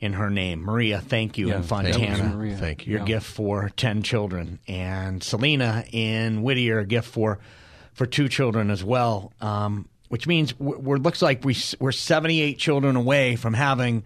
[0.00, 0.62] in her name.
[0.62, 2.34] Maria, thank you Yeah, in Fontana.
[2.34, 2.56] Maria.
[2.56, 2.92] Thank you.
[2.92, 3.06] Your Yeah.
[3.06, 4.58] gift for 10 children.
[4.66, 7.38] And Selena in Whittier, a gift for,
[7.92, 9.32] for two children as well.
[9.40, 14.04] Um, which means we're, we're looks like we, we're 78 children away from having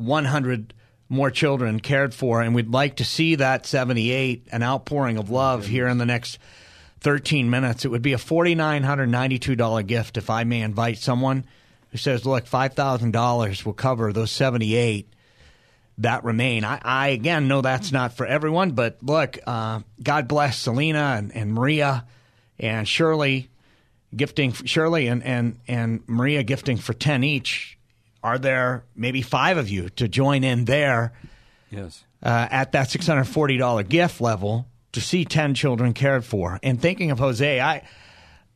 [0.00, 0.74] 100
[1.08, 2.40] more children cared for.
[2.40, 6.38] And we'd like to see that 78, an outpouring of love here in the next
[7.00, 7.84] 13 minutes.
[7.84, 11.44] It would be a $4,992 gift if I may invite someone
[11.90, 15.08] who says, look, $5,000 will cover those 78
[15.98, 16.64] that remain.
[16.64, 21.34] I, I again know that's not for everyone, but look, uh, God bless Selena and,
[21.34, 22.06] and Maria
[22.58, 23.50] and Shirley
[24.14, 27.78] gifting Shirley and, and, and Maria gifting for 10 each.
[28.22, 31.12] Are there maybe five of you to join in there
[31.70, 32.04] Yes.
[32.22, 36.58] uh, at that $640 gift level to see 10 children cared for?
[36.62, 37.82] And thinking of Jose, I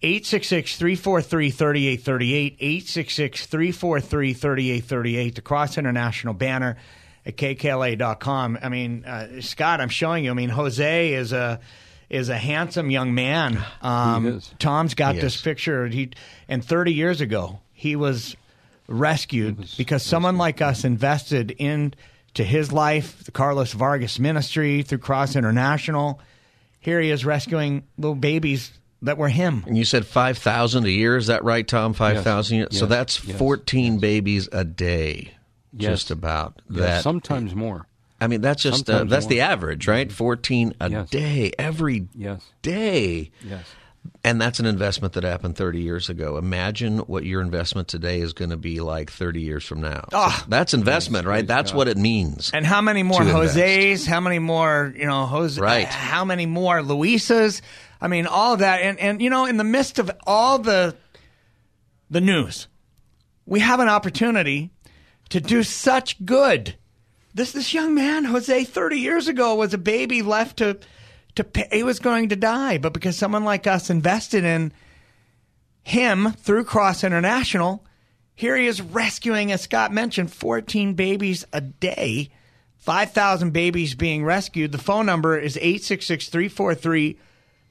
[0.03, 6.77] 866 343 3838, 866 343 3838, the Cross International banner
[7.25, 8.59] at kkla.com.
[8.63, 10.31] I mean, uh, Scott, I'm showing you.
[10.31, 11.61] I mean, Jose is a
[12.11, 13.59] is a handsome young man.
[13.81, 14.53] Um, is.
[14.59, 15.43] Tom's got He this is.
[15.43, 15.87] picture.
[15.87, 16.11] He
[16.49, 18.37] and 30 years ago he was
[18.87, 21.95] rescued because someone like us invested in
[22.35, 26.21] to his life, the Carlos Vargas Ministry through Cross International.
[26.81, 28.73] Here he is rescuing little babies
[29.03, 29.65] that were him.
[29.67, 31.17] And you said 5,000 a year.
[31.17, 31.93] Is that right, Tom?
[31.95, 32.59] 5,000?
[32.59, 32.79] Yes.
[32.79, 33.39] So that's Yes.
[33.39, 35.33] 14 babies a day.
[35.73, 35.91] Yes.
[35.93, 36.61] Just about.
[36.71, 37.03] Yeah, that.
[37.03, 37.87] sometimes more.
[38.21, 39.31] I mean, that's just uh, that's more.
[39.31, 40.11] the average, right?
[40.11, 41.11] 14 a Yes.
[41.11, 42.43] day, every Yes.
[42.63, 43.31] day.
[43.47, 43.65] Yes.
[44.27, 46.39] And that's an investment that happened 30 years ago.
[46.39, 50.01] Imagine what your investment today is going to be like 30 years from now.
[50.11, 50.45] So Ah.
[50.49, 51.47] that's investment, right?
[51.47, 52.51] That's what it means.
[52.55, 53.55] And how many more To invest.
[53.57, 54.07] Jose's?
[54.07, 55.61] How many more, you know, Jose?
[55.61, 55.87] Right.
[55.87, 57.61] How many more Luisas?
[58.01, 58.81] I mean, all of that.
[58.81, 60.97] And, and, you know, in the midst of all the,
[62.11, 62.67] the news,
[63.47, 64.71] we have an opportunity
[65.31, 66.77] to do such good.
[67.35, 70.79] This, this young man, Jose, 30 years ago was a baby left to,
[71.37, 72.79] to pay, he was going to die.
[72.79, 74.73] But because someone like us invested in
[75.83, 77.85] him through Cross International,
[78.35, 82.31] here he is rescuing, as Scott mentioned, 14 babies a day,
[82.79, 84.73] 5,000 babies being rescued.
[84.73, 87.19] The phone number is 866 343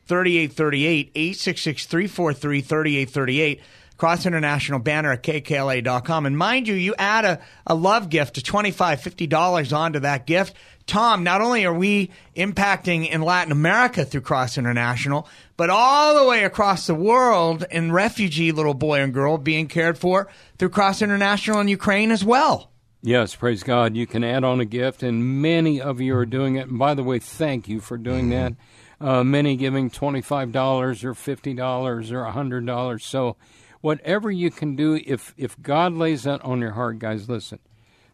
[0.06, 3.62] 3838, 866 343 3838.
[3.98, 6.26] Cross International banner at kkla.com.
[6.26, 10.56] And mind you, you add a, a love gift to $25, $50 onto that gift.
[10.86, 16.28] Tom, not only are we impacting in Latin America through Cross International, but all the
[16.30, 20.28] way across the world in refugee little boy and girl being cared for
[20.58, 22.70] through Cross International in Ukraine as well.
[23.02, 23.98] Yes, praise God.
[23.98, 26.70] You can add on a gift, and many of you are doing it.
[26.70, 28.54] And by the way, thank you for doing that.
[29.02, 33.02] Uh, many giving $25 or $50 or $100.
[33.02, 33.36] So,
[33.82, 37.60] whatever you can do, if, if God lays that on your heart, guys, listen,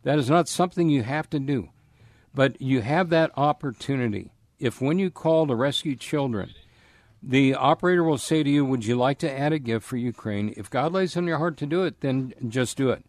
[0.02, 1.70] that is not something you have to do,
[2.34, 4.32] but you have that opportunity.
[4.60, 6.54] If when you call to rescue children,
[7.22, 10.54] the operator will say to you, Would you like to add a gift for Ukraine?
[10.58, 13.04] If God lays on your heart to do it, then just do it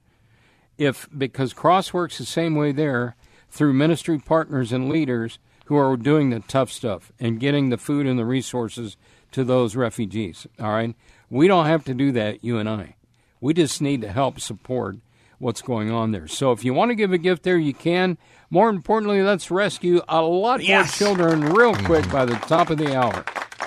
[0.81, 3.15] if because cross works the same way there
[3.51, 8.07] through ministry partners and leaders who are doing the tough stuff and getting the food
[8.07, 8.97] and the resources
[9.31, 10.97] to those refugees all right
[11.29, 12.97] we don't have to do that you and i
[13.43, 14.97] we just need to help support
[15.41, 18.17] what's going on there so if you want to give a gift there you can
[18.51, 21.01] more importantly let's rescue a lot Yes.
[21.01, 21.87] more children real mm-hmm.
[21.87, 23.25] quick by the top of the hour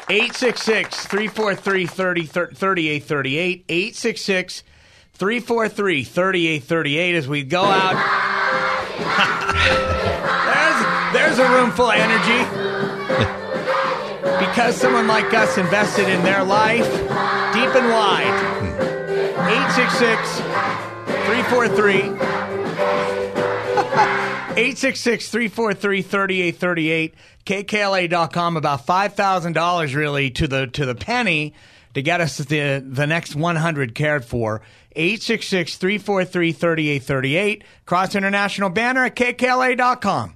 [0.10, 3.66] 866 343 3838.
[3.70, 4.64] 866
[5.14, 7.94] 343 3838 as we go out.
[11.14, 12.44] there's, there's a room full of energy.
[14.46, 16.86] because someone like us invested in their life
[17.54, 18.60] deep and wide.
[18.60, 19.48] Hmm.
[19.48, 20.42] 866
[21.26, 22.00] 343
[24.56, 27.16] 866 343 3838
[27.46, 31.54] kkla.com about $5000 really to the to the penny
[31.94, 34.62] to get us the the next 100 cared for.
[34.96, 40.36] 866 343 3838 cross international banner at kkla.com